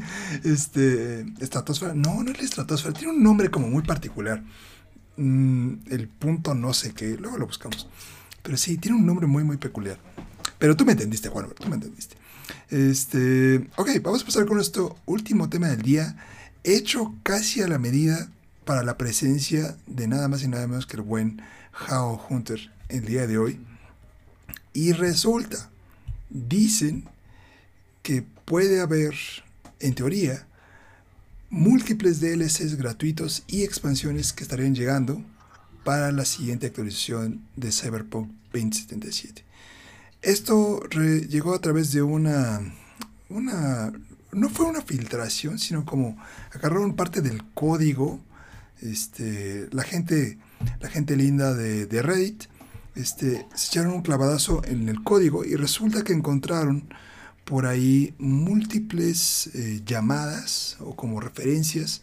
[0.44, 1.96] Este, estratosfera.
[1.96, 2.94] No, no es la estratosfera.
[2.94, 4.44] Tiene un nombre como muy particular.
[5.18, 7.18] Mm, el punto no sé qué.
[7.18, 7.90] Luego lo buscamos.
[8.44, 9.98] Pero sí, tiene un nombre muy, muy peculiar.
[10.60, 12.18] Pero tú me entendiste, Juan, tú me entendiste.
[12.70, 16.18] Este, ok, vamos a pasar con nuestro último tema del día,
[16.64, 18.30] hecho casi a la medida
[18.66, 21.42] para la presencia de nada más y nada menos que el buen
[21.88, 23.60] Hao Hunter el día de hoy.
[24.74, 25.72] Y resulta,
[26.30, 27.06] dicen
[28.04, 29.16] que puede haber,
[29.80, 30.48] en teoría,
[31.50, 35.24] múltiples DLCs gratuitos y expansiones que estarían llegando
[35.84, 39.44] para la siguiente actualización de Cyberpunk 2077.
[40.22, 42.62] Esto llegó a través de una,
[43.30, 43.94] una,
[44.32, 46.18] no fue una filtración, sino como
[46.54, 48.20] agarraron parte del código,
[48.82, 50.38] este, la gente,
[50.82, 52.44] la gente linda de, de Reddit,
[53.00, 56.94] este, se echaron un clavadazo en el código y resulta que encontraron
[57.46, 62.02] por ahí múltiples eh, llamadas o como referencias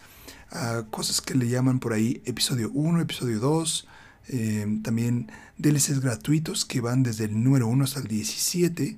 [0.50, 3.88] a cosas que le llaman por ahí episodio 1, episodio 2,
[4.28, 8.96] eh, también DLCs gratuitos que van desde el número 1 hasta el 17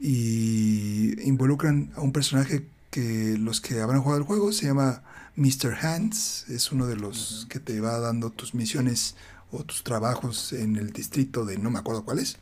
[0.00, 5.02] y involucran a un personaje que los que habrán jugado el juego se llama
[5.36, 5.74] Mr.
[5.80, 9.16] Hands, es uno de los que te va dando tus misiones
[9.54, 12.38] o tus trabajos en el distrito de no me acuerdo cuál es.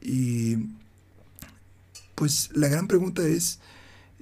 [0.00, 0.56] Y
[2.14, 3.60] pues la gran pregunta es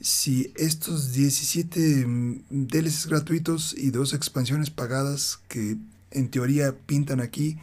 [0.00, 2.04] si estos 17
[2.50, 5.76] DLCs gratuitos y dos expansiones pagadas que
[6.10, 7.58] en teoría pintan aquí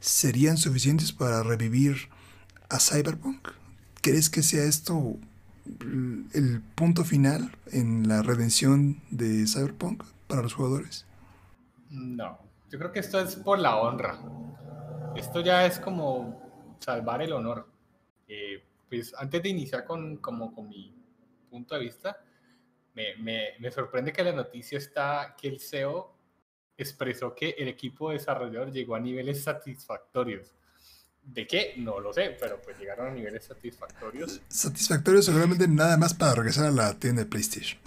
[0.00, 2.08] serían suficientes para revivir
[2.68, 3.48] a Cyberpunk.
[4.00, 5.16] ¿Crees que sea esto
[6.32, 11.04] el punto final en la redención de Cyberpunk para los jugadores?
[11.90, 12.38] No,
[12.70, 14.18] yo creo que esto es por la honra.
[15.16, 17.68] Esto ya es como salvar el honor.
[18.28, 20.94] Eh, pues antes de iniciar con, como, con mi
[21.50, 22.16] punto de vista,
[22.94, 26.16] me, me, me, sorprende que la noticia está que el CEO
[26.76, 30.54] expresó que el equipo desarrollador llegó a niveles satisfactorios.
[31.22, 31.74] ¿De qué?
[31.76, 34.40] No lo sé, pero pues llegaron a niveles satisfactorios.
[34.48, 37.80] Satisfactorios seguramente nada más para regresar a la tienda de PlayStation.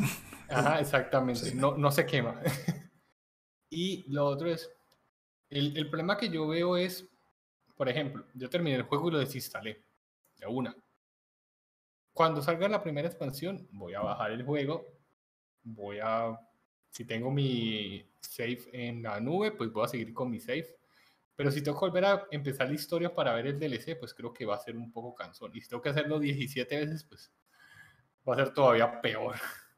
[0.50, 1.56] Ajá, exactamente.
[1.56, 2.40] No, no se quema.
[3.74, 4.72] y lo otro es,
[5.50, 7.06] el, el problema que yo veo es,
[7.76, 9.82] por ejemplo, yo terminé el juego y lo desinstalé
[10.38, 10.76] de una
[12.14, 14.86] cuando salga la primera expansión, voy a bajar el juego,
[15.64, 16.40] voy a,
[16.92, 20.78] si tengo mi save en la nube, pues voy a seguir con mi save.
[21.36, 24.32] Pero si tengo que volver a empezar la historia para ver el DLC, pues creo
[24.32, 25.52] que va a ser un poco cansón.
[25.56, 27.32] Y si tengo que hacerlo 17 veces, pues
[28.28, 29.36] va a ser todavía peor.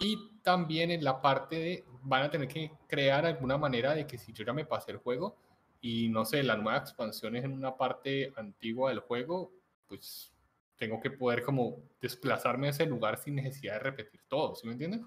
[0.00, 4.18] Y también en la parte de, van a tener que crear alguna manera de que
[4.18, 5.36] si yo ya me pasé el juego
[5.80, 9.52] y no sé, la nueva expansión es en una parte antigua del juego,
[9.88, 10.32] pues
[10.76, 14.74] tengo que poder como desplazarme a ese lugar sin necesidad de repetir todo, ¿sí me
[14.74, 15.00] entiendes?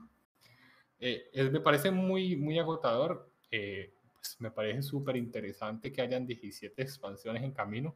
[0.99, 3.29] Eh, me parece muy, muy agotador.
[3.51, 7.95] Eh, pues, me parece súper interesante que hayan 17 expansiones en camino.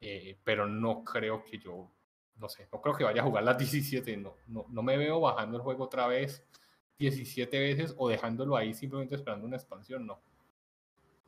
[0.00, 1.90] Eh, pero no creo que yo,
[2.38, 4.16] no sé, no creo que vaya a jugar las 17.
[4.16, 6.44] No, no, no me veo bajando el juego otra vez
[6.98, 10.06] 17 veces o dejándolo ahí simplemente esperando una expansión.
[10.06, 10.20] No.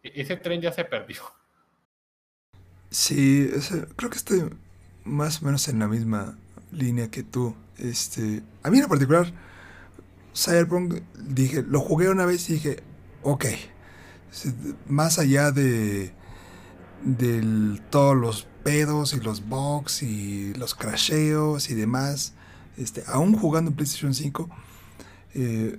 [0.02, 1.22] E, ese tren ya se perdió.
[2.90, 3.50] Sí,
[3.96, 4.48] creo que estoy
[5.04, 6.38] más o menos en la misma
[6.72, 7.54] línea que tú.
[7.76, 9.30] Este, a mí en particular,
[10.34, 12.82] Cyberpunk, dije, lo jugué una vez y dije,
[13.22, 13.44] ok,
[14.86, 16.12] más allá de,
[17.04, 22.34] de todos los pedos y los bugs y los crasheos y demás,
[22.76, 24.48] este, aún jugando en PlayStation 5,
[25.34, 25.78] eh,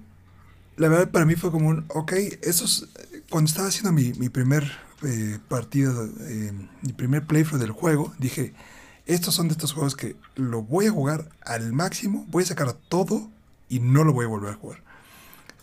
[0.78, 2.90] la verdad para mí fue como un, ok, esos,
[3.30, 4.72] cuando estaba haciendo mi, mi primer
[5.04, 6.52] eh, partido, eh,
[6.82, 8.54] mi primer playthrough del juego, dije,
[9.06, 12.74] estos son de estos juegos que lo voy a jugar al máximo, voy a sacar
[12.74, 13.30] todo
[13.70, 14.84] y no lo voy a volver a jugar.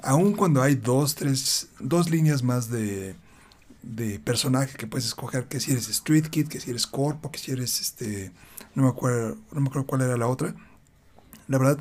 [0.02, 3.14] Aun cuando hay dos, tres, dos líneas más de,
[3.86, 7.38] de personaje que puedes escoger, que si eres Street Kid, que si eres Corpo, que
[7.38, 8.32] si eres este,
[8.74, 10.54] no me acuerdo, no me acuerdo cuál era la otra.
[11.48, 11.78] La verdad,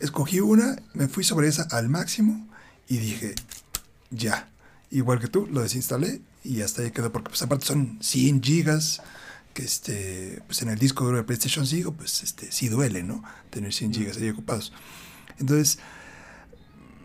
[0.00, 2.48] escogí una, me fui sobre esa al máximo
[2.88, 3.34] y dije,
[4.10, 4.48] ya,
[4.90, 9.02] igual que tú, lo desinstalé y hasta ahí quedó, porque pues aparte son 100 gigas
[9.54, 13.22] que este, pues en el disco duro de PlayStation 5, pues este, sí duele, ¿no?
[13.50, 14.72] Tener 100 gigas ahí ocupados.
[15.38, 15.78] Entonces,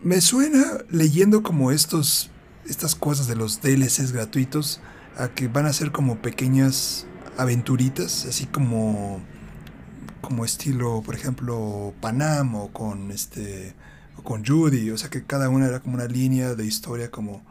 [0.02, 2.30] me suena leyendo como estos,
[2.68, 4.80] estas cosas de los DLCs gratuitos,
[5.16, 7.06] a que van a ser como pequeñas
[7.36, 9.20] aventuritas, así como,
[10.20, 13.74] como estilo, por ejemplo, Panam o con este,
[14.16, 17.42] o con Judy, o sea que cada una era como una línea de historia como,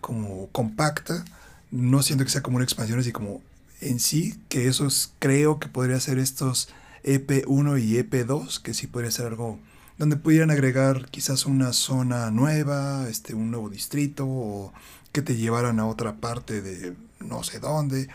[0.00, 1.24] como compacta.
[1.70, 3.40] No siento que sea como una expansión así como
[3.80, 6.68] en sí, que esos creo que podría ser estos
[7.04, 9.58] EP1 y EP2, que sí podría ser algo
[9.98, 14.72] donde pudieran agregar quizás una zona nueva, este, un nuevo distrito, o
[15.12, 18.08] que te llevaran a otra parte de no sé dónde.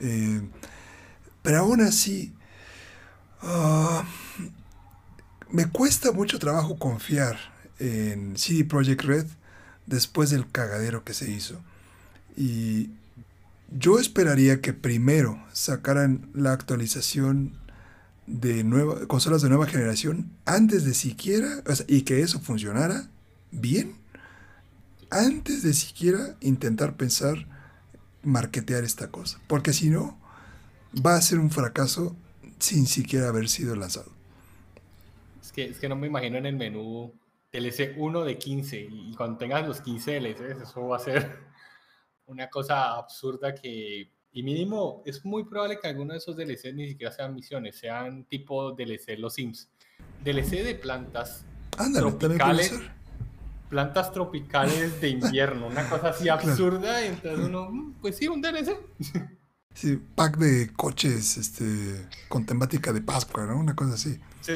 [0.00, 0.40] Eh,
[1.42, 2.32] pero aún así,
[3.42, 4.04] ah,
[5.50, 7.38] me cuesta mucho trabajo confiar
[7.78, 9.26] en CD Projekt Red
[9.86, 11.60] después del cagadero que se hizo.
[12.36, 12.90] Y
[13.70, 17.52] yo esperaría que primero sacaran la actualización
[18.28, 23.08] de nueva, consolas de nueva generación antes de siquiera, y que eso funcionara
[23.50, 23.96] bien,
[25.10, 27.46] antes de siquiera intentar pensar
[28.22, 29.40] marketear esta cosa.
[29.46, 30.18] Porque si no,
[30.94, 32.14] va a ser un fracaso
[32.58, 34.12] sin siquiera haber sido lanzado.
[35.40, 37.14] Es que, es que no me imagino en el menú
[37.52, 41.38] DLC 1 de 15 y cuando tengas los 15 DLCs, eso va a ser
[42.26, 46.88] una cosa absurda que, y mínimo, es muy probable que alguno de esos DLCs ni
[46.88, 49.70] siquiera sean misiones, sean tipo DLC Los Sims.
[50.24, 51.44] DLC de plantas
[51.94, 52.72] tropicales.
[53.68, 57.04] Plantas tropicales de invierno, una cosa así absurda.
[57.04, 58.76] Entonces uno, mm, pues sí, un DLC.
[59.74, 63.56] Sí, pack de coches este, con temática de Pascua, ¿no?
[63.58, 64.18] Una cosa así.
[64.40, 64.54] Sí.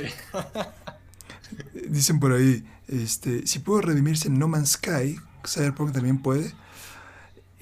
[1.88, 5.16] Dicen por ahí, este, si puedo redimirse en No Man's Sky,
[5.46, 6.52] Cyberpunk también puede.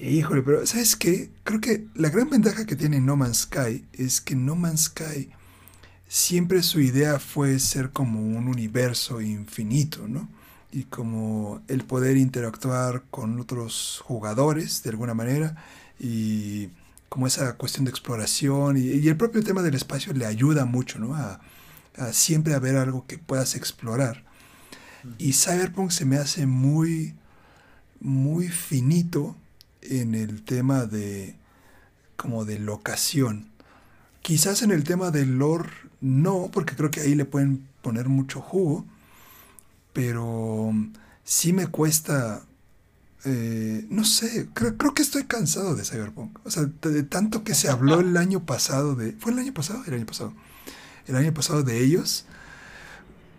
[0.01, 1.29] Híjole, pero ¿sabes qué?
[1.43, 5.29] Creo que la gran ventaja que tiene No Man's Sky es que No Man's Sky
[6.07, 10.27] siempre su idea fue ser como un universo infinito, ¿no?
[10.71, 15.55] Y como el poder interactuar con otros jugadores de alguna manera
[15.99, 16.69] y
[17.07, 21.13] como esa cuestión de exploración y, el propio tema del espacio le ayuda mucho, ¿no?
[21.13, 21.41] A,
[21.95, 24.23] a siempre haber algo que puedas explorar.
[25.19, 27.13] Y Cyberpunk se me hace muy,
[27.99, 29.37] muy finito
[29.81, 31.35] en el tema de
[32.15, 33.49] como de locación.
[34.21, 35.71] Quizás en el tema del lore
[36.01, 38.85] no, porque creo que ahí le pueden poner mucho jugo,
[39.93, 40.73] pero
[41.23, 42.43] sí me cuesta,
[43.25, 46.39] eh, no sé, creo, creo, que estoy cansado de Cyberpunk.
[46.45, 49.13] O sea, de, tanto que se habló el año pasado de...
[49.13, 49.83] ¿Fue el año pasado?
[49.87, 50.33] El año pasado.
[51.07, 52.25] El año pasado de ellos.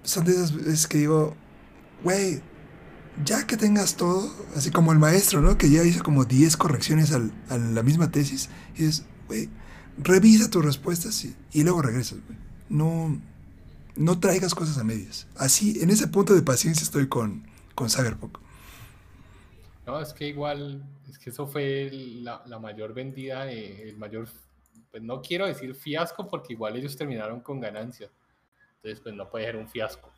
[0.05, 1.37] Son de esas veces que digo,
[2.03, 2.43] güey,
[3.25, 5.59] ya que tengas todo, así como el maestro, ¿no?
[5.59, 9.49] Que ya hizo como 10 correcciones al, a la misma tesis, y es, güey,
[9.99, 12.39] revisa tus respuestas y, luego regresas, güey.
[12.69, 13.21] No,
[13.97, 15.27] no traigas cosas a medias.
[15.37, 17.89] Así, en ese punto de paciencia estoy con, con.
[19.87, 24.27] No, es que igual, es que eso fue la, la mayor vendida, el mayor,
[24.91, 28.09] pues no quiero decir fiasco, porque igual ellos terminaron con ganancia.
[28.77, 30.11] Entonces, pues no puede ser un fiasco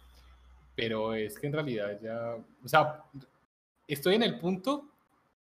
[0.74, 3.04] pero es que en realidad ya, o sea,
[3.86, 4.88] estoy en el punto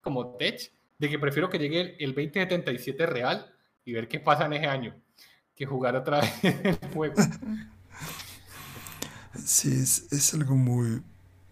[0.03, 3.53] como tech de que prefiero que llegue el 2077 real
[3.85, 4.95] y ver qué pasa en ese año
[5.57, 7.15] que jugar otra vez el juego.
[9.45, 11.03] Sí, es, es, algo muy,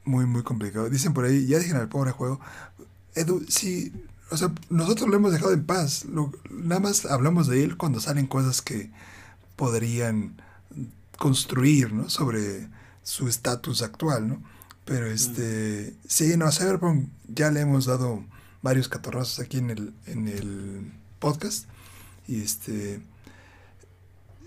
[0.04, 0.88] muy, muy complicado.
[0.88, 2.40] Dicen por ahí, ya dejen al pobre juego.
[3.14, 3.92] Edu, sí,
[4.30, 6.06] o sea, nosotros lo hemos dejado en paz.
[6.50, 8.90] nada más hablamos de él cuando salen cosas que
[9.56, 10.40] podrían
[11.18, 12.08] construir, ¿no?
[12.08, 12.68] Sobre
[13.02, 14.42] su estatus actual, ¿no?
[14.84, 18.24] Pero este, sí, no, a Cyberpunk ya le hemos dado
[18.62, 21.66] varios catorrazos aquí en el, en el podcast.
[22.26, 23.00] Y este,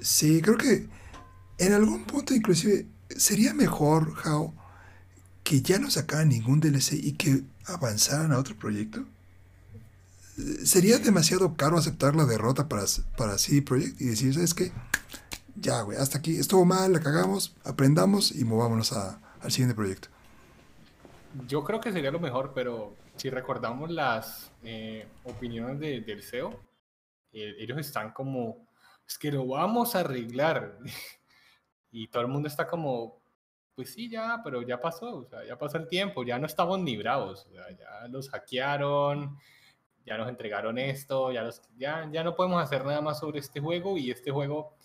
[0.01, 0.87] sí, creo que
[1.57, 4.53] en algún punto inclusive sería mejor, How,
[5.43, 9.05] que ya no sacaran ningún DLC y que avanzaran a otro proyecto.
[10.65, 12.83] Sería demasiado caro aceptar la derrota para,
[13.17, 14.73] para CD Projekt y decir, ¿sabes qué?
[15.55, 20.09] Ya, güey, hasta aquí, estuvo mal, la cagamos, aprendamos y movámonos a, al siguiente proyecto.
[21.47, 26.59] Yo creo que sería lo mejor, pero si recordamos las eh, opiniones de, del CEO,
[27.31, 28.67] eh, ellos están como,
[29.07, 30.77] es que lo vamos a arreglar.
[31.91, 33.21] y todo el mundo está como,
[33.75, 36.79] pues sí, ya, pero ya pasó, o sea, ya pasó el tiempo, ya no estamos
[36.79, 39.37] ni bravos, o sea, ya los hackearon,
[40.05, 43.59] ya nos entregaron esto, ya, los, ya, ya no podemos hacer nada más sobre este
[43.59, 44.75] juego y este juego,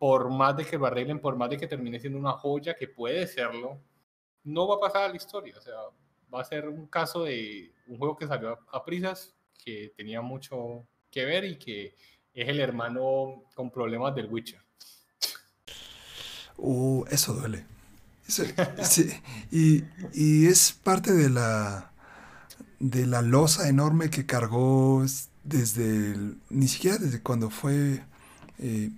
[0.00, 2.88] por más de que lo arreglen, por más de que termine siendo una joya, que
[2.88, 3.78] puede serlo,
[4.44, 5.74] no va a pasar a la historia, o sea,
[6.32, 10.86] va a ser un caso de un juego que salió a, prisas, que tenía mucho
[11.10, 11.94] que ver y que
[12.32, 14.62] es el hermano con problemas del Witcher.
[16.56, 17.66] Uh, eso duele.
[18.26, 19.10] sí,
[19.50, 21.92] y, y, es parte de la
[22.78, 25.04] de la losa enorme que cargó
[25.44, 26.16] desde
[26.48, 28.02] ni siquiera desde cuando fue
[28.58, 28.90] eh,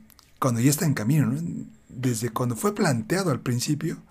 [0.42, 1.40] cuando ya está en camino, ¿no?
[1.88, 4.02] desde cuando fue planteado al principio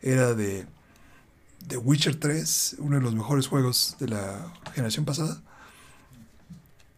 [0.00, 0.66] era de
[1.68, 5.42] The Witcher 3, uno de los mejores juegos de la generación pasada.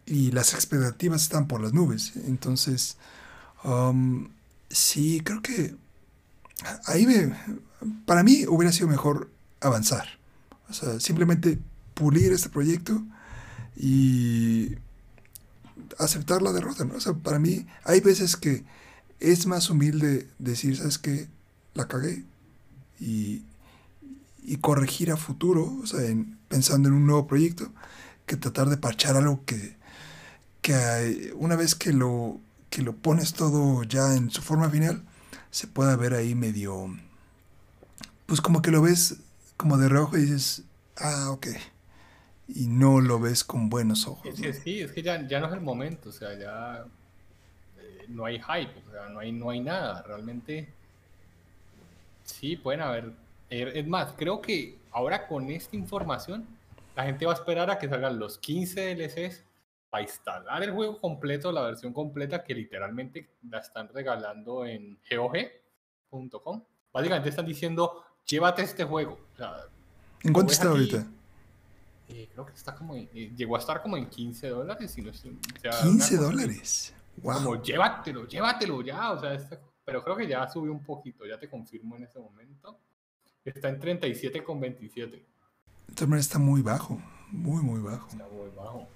[0.05, 2.13] Y las expectativas están por las nubes.
[2.15, 2.95] Entonces,
[3.65, 4.29] um,
[4.69, 5.75] sí, creo que
[6.85, 7.33] ahí me,
[8.05, 10.07] para mí hubiera sido mejor avanzar.
[10.69, 11.59] O sea, simplemente
[11.93, 13.03] pulir este proyecto
[13.75, 14.75] y
[15.97, 16.85] aceptar la derrota.
[16.85, 16.95] ¿no?
[16.95, 18.63] O sea, para mí hay veces que
[19.19, 21.27] es más humilde decir, ¿sabes qué?
[21.73, 22.23] La cagué.
[22.99, 23.43] Y,
[24.43, 25.99] y corregir a futuro, o sea,
[26.47, 27.71] pensando en un nuevo proyecto,
[28.25, 29.75] que tratar de parchar algo que,
[30.61, 35.03] que una vez que lo, que lo pones todo ya en su forma final,
[35.51, 36.95] se pueda ver ahí medio,
[38.25, 39.17] pues como que lo ves
[39.55, 40.63] como de reojo y dices,
[40.97, 41.47] ah, ok.
[42.47, 44.35] Y no lo ves con buenos ojos.
[44.35, 46.85] Sí, es que ya, ya, no es el momento, o sea, ya
[47.77, 50.01] eh, no hay hype, o sea, no hay, no hay nada.
[50.03, 50.69] Realmente,
[52.23, 53.13] sí, pueden haber
[53.49, 56.45] Er, es más, creo que ahora con esta información,
[56.95, 59.43] la gente va a esperar a que salgan los 15 DLCs
[59.89, 66.63] para instalar el juego completo, la versión completa que literalmente la están regalando en GOG.com.
[66.91, 69.17] Básicamente están diciendo, llévate este juego.
[70.23, 71.07] ¿En cuánto está ahorita?
[72.09, 74.91] Eh, creo que está como eh, llegó a estar como en 15 dólares.
[74.91, 76.93] Si no, 15 dólares.
[77.17, 77.33] Wow.
[77.35, 79.11] Como llévatelo, llévatelo ya.
[79.11, 82.19] O sea, este, pero creo que ya subió un poquito, ya te confirmo en este
[82.19, 82.79] momento.
[83.43, 85.23] Está en 37,27.
[85.95, 87.01] También está muy bajo,
[87.31, 88.07] muy, muy bajo.
[88.09, 88.87] Está muy bajo.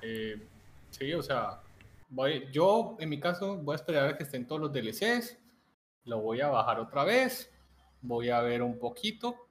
[0.00, 0.46] Eh,
[0.90, 1.60] sí, o sea,
[2.08, 5.36] voy, yo en mi caso voy a esperar a que estén todos los DLCs,
[6.04, 7.50] lo voy a bajar otra vez,
[8.00, 9.47] voy a ver un poquito.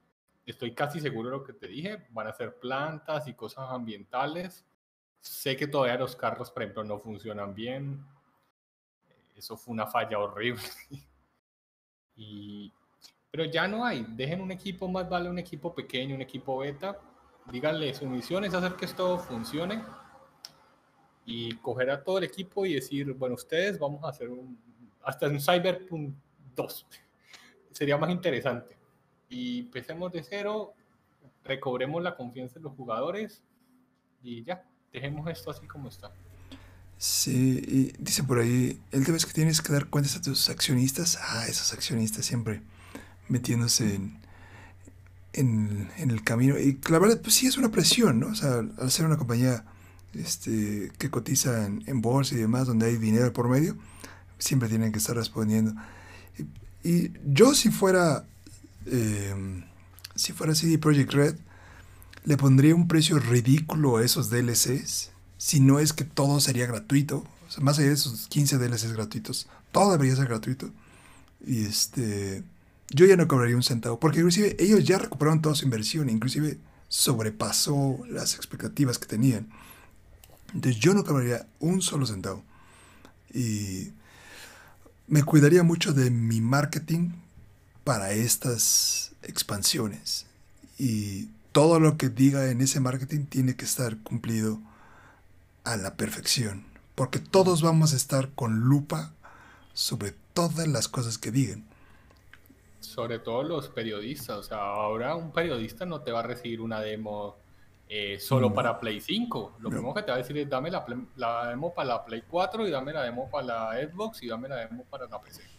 [0.48, 4.64] Estoy casi seguro de lo que te dije, van a ser plantas y cosas ambientales.
[5.20, 8.02] Sé que todavía los carros, por ejemplo, no funcionan bien.
[9.36, 10.62] Eso fue una falla horrible.
[12.16, 12.72] y
[13.30, 14.06] pero ya no hay.
[14.08, 16.98] Dejen un equipo más vale un equipo pequeño, un equipo beta.
[17.52, 19.84] Díganle, su misión es hacer que esto funcione
[21.26, 24.58] y coger a todo el equipo y decir, bueno, ustedes vamos a hacer un,
[25.02, 26.14] hasta un Cyberpunk
[26.54, 26.86] 2.
[27.70, 28.77] Sería más interesante.
[29.28, 30.74] Y empecemos de cero,
[31.44, 33.42] recobremos la confianza de los jugadores
[34.22, 36.10] y ya, dejemos esto así como está.
[36.96, 40.48] Sí, y dice por ahí, el tema es que tienes que dar cuentas a tus
[40.48, 41.18] accionistas.
[41.22, 42.60] Ah, esos accionistas siempre
[43.28, 44.18] metiéndose en,
[45.32, 46.58] en, el camino.
[46.58, 48.28] Y la verdad, pues sí es una presión, ¿no?
[48.28, 49.64] O sea, al ser una compañía
[50.14, 53.76] este, que cotiza en, en bolsa y demás, donde hay dinero por medio,
[54.38, 55.74] siempre tienen que estar respondiendo.
[56.82, 58.24] Y, yo si fuera,
[58.86, 59.64] em,
[60.14, 61.36] si fuera CD Projekt Red,
[62.24, 67.24] le pondría un precio ridículo a esos DLCs, si no es que todo sería gratuito.
[67.46, 70.70] O sea, más allá de esos 15 DLCs gratuitos, todo debería ser gratuito.
[71.46, 72.42] Y este
[72.90, 76.58] yo ya no cobraría un centavo, porque inclusive ellos ya recuperaron toda su inversión, inclusive
[76.88, 79.48] sobrepasó las expectativas que tenían.
[80.54, 82.42] Entonces yo no cobraría un solo centavo.
[83.32, 83.92] Y
[85.06, 87.10] me cuidaría mucho de mi marketing
[87.88, 90.26] para estas expansiones.
[90.78, 94.58] y todo lo que diga en ese marketing tiene que estar cumplido
[95.64, 99.14] a la perfección, porque todos vamos a estar con lupa
[99.72, 101.64] sobre todas las cosas que digan.
[102.80, 106.80] Sobre todo los periodistas, o sea, ahora un periodista no te va a recibir una
[106.80, 107.36] demo
[107.88, 109.56] eh, solo para Play 5.
[109.60, 110.84] Lo primero que te va a decir es dame la,
[111.16, 114.46] la, demo para la Play 4 y dame la demo para la Xbox y dame
[114.46, 115.57] la demo para la PC.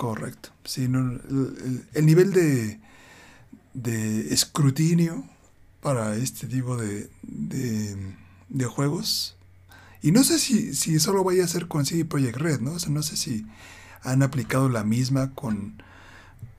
[0.00, 0.48] Correcto.
[0.64, 2.80] Sí, el, nivel de,
[3.74, 5.24] de escrutinio
[5.82, 9.36] para este tipo de, de, juegos.
[10.00, 12.72] Y no sé si, si solo vaya a ser con CD Projekt Red, ¿no?
[12.72, 13.44] O sea, no sé si
[14.00, 15.82] han aplicado la misma con,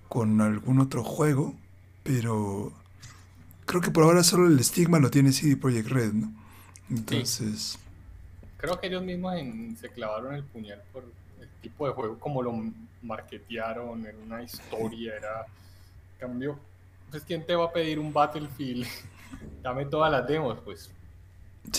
[0.07, 1.55] con algún otro juego,
[2.03, 2.72] pero
[3.65, 6.31] creo que por ahora solo el estigma lo tiene CD Projekt Red, ¿no?
[6.91, 7.80] Entonces...
[8.57, 9.34] Creo que ellos mismos
[9.80, 11.05] se clavaron el puñal por
[11.41, 12.51] el tipo de juego, como lo
[13.02, 15.45] marketearon en una historia, era...
[16.19, 16.60] Cambio,
[17.10, 18.86] pues ¿quién te va a pedir un Battlefield?
[19.64, 20.91] Dame todas las demos, pues.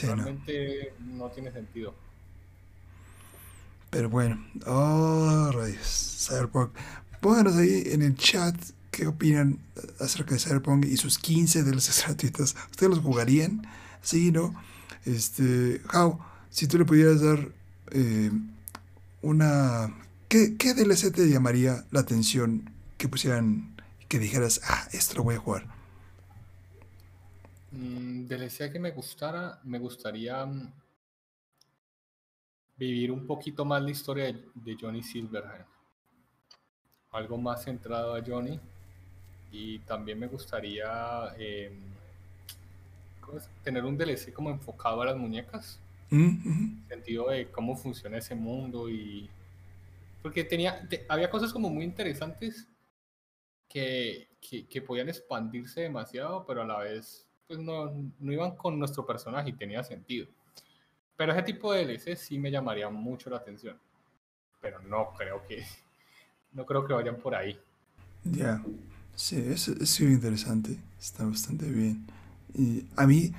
[0.02, 1.28] realmente no.
[1.30, 1.94] tiene sentido.
[3.90, 6.70] Pero bueno, oh, rayos, Cyberpunk.
[7.20, 8.56] Pónganos ahí en el chat
[8.90, 9.58] qué opinan
[9.98, 12.54] acerca de Cyberpunk y sus 15 DLCs gratuitos.
[12.70, 13.66] ¿Ustedes los jugarían?
[14.02, 14.54] Sí, ¿no?
[15.04, 16.18] Este, How,
[16.50, 17.48] si tú le pudieras dar
[17.90, 18.30] eh,
[19.22, 19.92] una...
[20.32, 23.76] ¿qué, ¿Qué DLC te llamaría la atención que pusieran,
[24.08, 25.66] que dijeras, ah, esto lo voy a jugar?
[27.70, 30.72] Mm, DLC que me gustara, me gustaría mm,
[32.78, 35.66] vivir un poquito más la historia de, Johnny Silverhand.
[37.10, 38.58] Algo más centrado a Johnny.
[39.50, 41.74] Y también me gustaría em,
[43.62, 45.78] tener un DLC como enfocado a las muñecas.
[46.08, 49.28] Mm, en el sentido de cómo funciona ese mundo y...
[50.22, 52.68] Porque tenía, había cosas como muy interesantes
[53.68, 58.78] que, que, que podían expandirse demasiado, pero a la vez pues no, no iban con
[58.78, 60.26] nuestro personaje y tenía sentido.
[61.16, 63.78] Pero ese tipo de DLC sí me llamaría mucho la atención.
[64.60, 65.64] Pero no creo que,
[66.52, 67.58] no creo que vayan por ahí.
[68.24, 68.62] Ya,
[69.14, 70.78] sí, es, es interesante.
[70.98, 72.06] Está bastante bien.
[72.54, 73.32] Y a mí,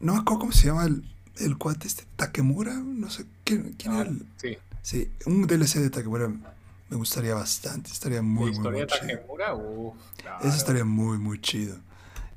[0.00, 1.02] no me acuerdo cómo se llama el,
[1.38, 4.06] el cuate este, Takemura, no sé, ¿quién, quién ah,
[4.36, 4.56] Sí.
[4.86, 9.94] Sí, un DLC de Takemura me gustaría bastante, estaría muy, muy, muy, chido.
[10.42, 11.76] Eso estaría muy, muy chido.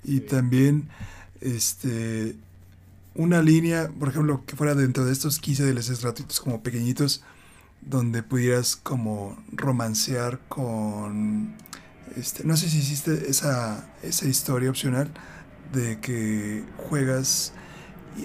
[0.03, 0.89] Y también,
[1.41, 2.35] este,
[3.13, 7.21] una línea, por ejemplo, que fuera dentro de estos 15 DLCs gratuitos como pequeñitos,
[7.81, 11.53] donde pudieras como romancear con,
[12.15, 15.11] este, no sé si hiciste esa, esa historia opcional
[15.71, 17.53] de que juegas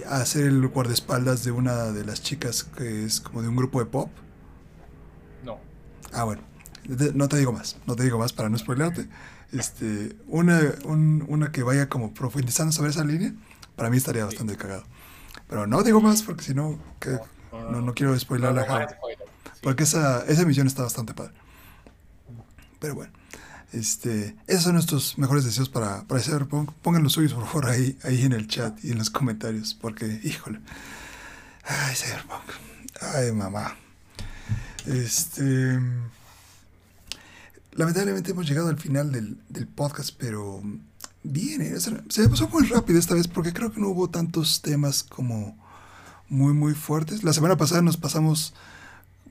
[0.08, 3.78] a hacer el guardaespaldas de una de las chicas que es como de un grupo
[3.80, 4.10] de pop.
[5.44, 5.58] No.
[6.12, 6.42] Ah, bueno.
[7.14, 9.08] No te digo más, no te digo más para no spoilarte.
[9.52, 13.32] Este, una, una que vaya como profundizando sobre esa línea,
[13.76, 14.84] para mí estaría bastante cagado.
[15.48, 17.18] Pero no digo más porque si no, que
[17.52, 18.88] no, no, quiero spoiler la
[19.62, 21.32] Porque esa, esa misión está bastante padre.
[22.80, 23.12] Pero bueno,
[23.74, 26.70] este, esos son nuestros mejores deseos para, para Cyberpunk.
[26.82, 29.74] Pongan los suyos, por favor, ahí, ahí en el chat y en los comentarios.
[29.74, 30.60] Porque, híjole.
[31.64, 32.44] Ay, Cyberpunk.
[33.00, 33.76] Ay, mamá.
[34.86, 35.80] Este.
[37.72, 40.62] Lamentablemente hemos llegado al final del, podcast, pero
[41.24, 45.02] bien, se me pasó muy rápido esta vez porque creo que no hubo tantos temas
[45.02, 45.58] como
[46.28, 47.24] muy, muy fuertes.
[47.24, 48.54] La semana pasada nos pasamos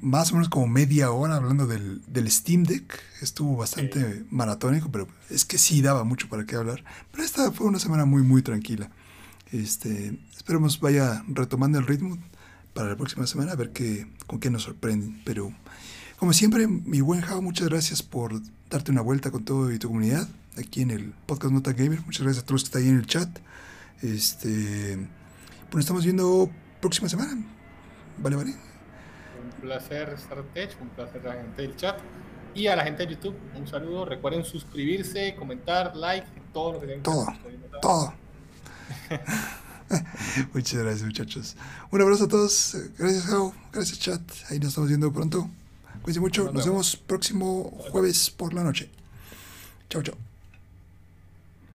[0.04, 3.02] más o menos como media hora hablando del, Steam Deck.
[3.22, 6.84] Estuvo bastante maratónico, pero es que sí daba mucho para qué hablar.
[7.12, 8.90] Pero esta fue una semana muy, muy tranquila.
[9.52, 12.18] Este, esperemos vaya retomando el ritmo
[12.74, 15.22] para la próxima semana a ver qué, con qué nos sorprenden.
[15.24, 15.54] Pero
[16.18, 19.88] como siempre, mi buen Jao, muchas gracias por darte una vuelta con todo y tu
[19.88, 20.28] comunidad
[20.58, 22.02] aquí en el podcast Nota Gamer.
[22.06, 23.30] Muchas gracias a todos los que están ahí en el chat.
[24.02, 24.98] Este,
[25.70, 26.52] pues nos estamos viendo
[26.82, 27.42] próxima semana.
[28.18, 28.73] Vale, vale.
[29.64, 31.98] Un placer estar Tech, un placer a la gente del chat
[32.54, 33.36] y a la gente de YouTube.
[33.56, 34.04] Un saludo.
[34.04, 37.04] Recuerden suscribirse, comentar, like, todo lo que tengan.
[37.04, 37.28] Todo,
[37.82, 38.14] todo.
[40.54, 41.56] Muchas gracias, muchachos.
[41.92, 42.76] Un abrazo a todos.
[42.98, 43.54] Gracias, Jao.
[43.72, 44.22] Gracias, chat.
[44.50, 45.50] Ahí nos estamos viendo pronto.
[46.02, 46.52] Cuídense mucho.
[46.52, 48.90] Nos vemos próximo jueves por la noche.
[49.90, 50.33] Chao, chao.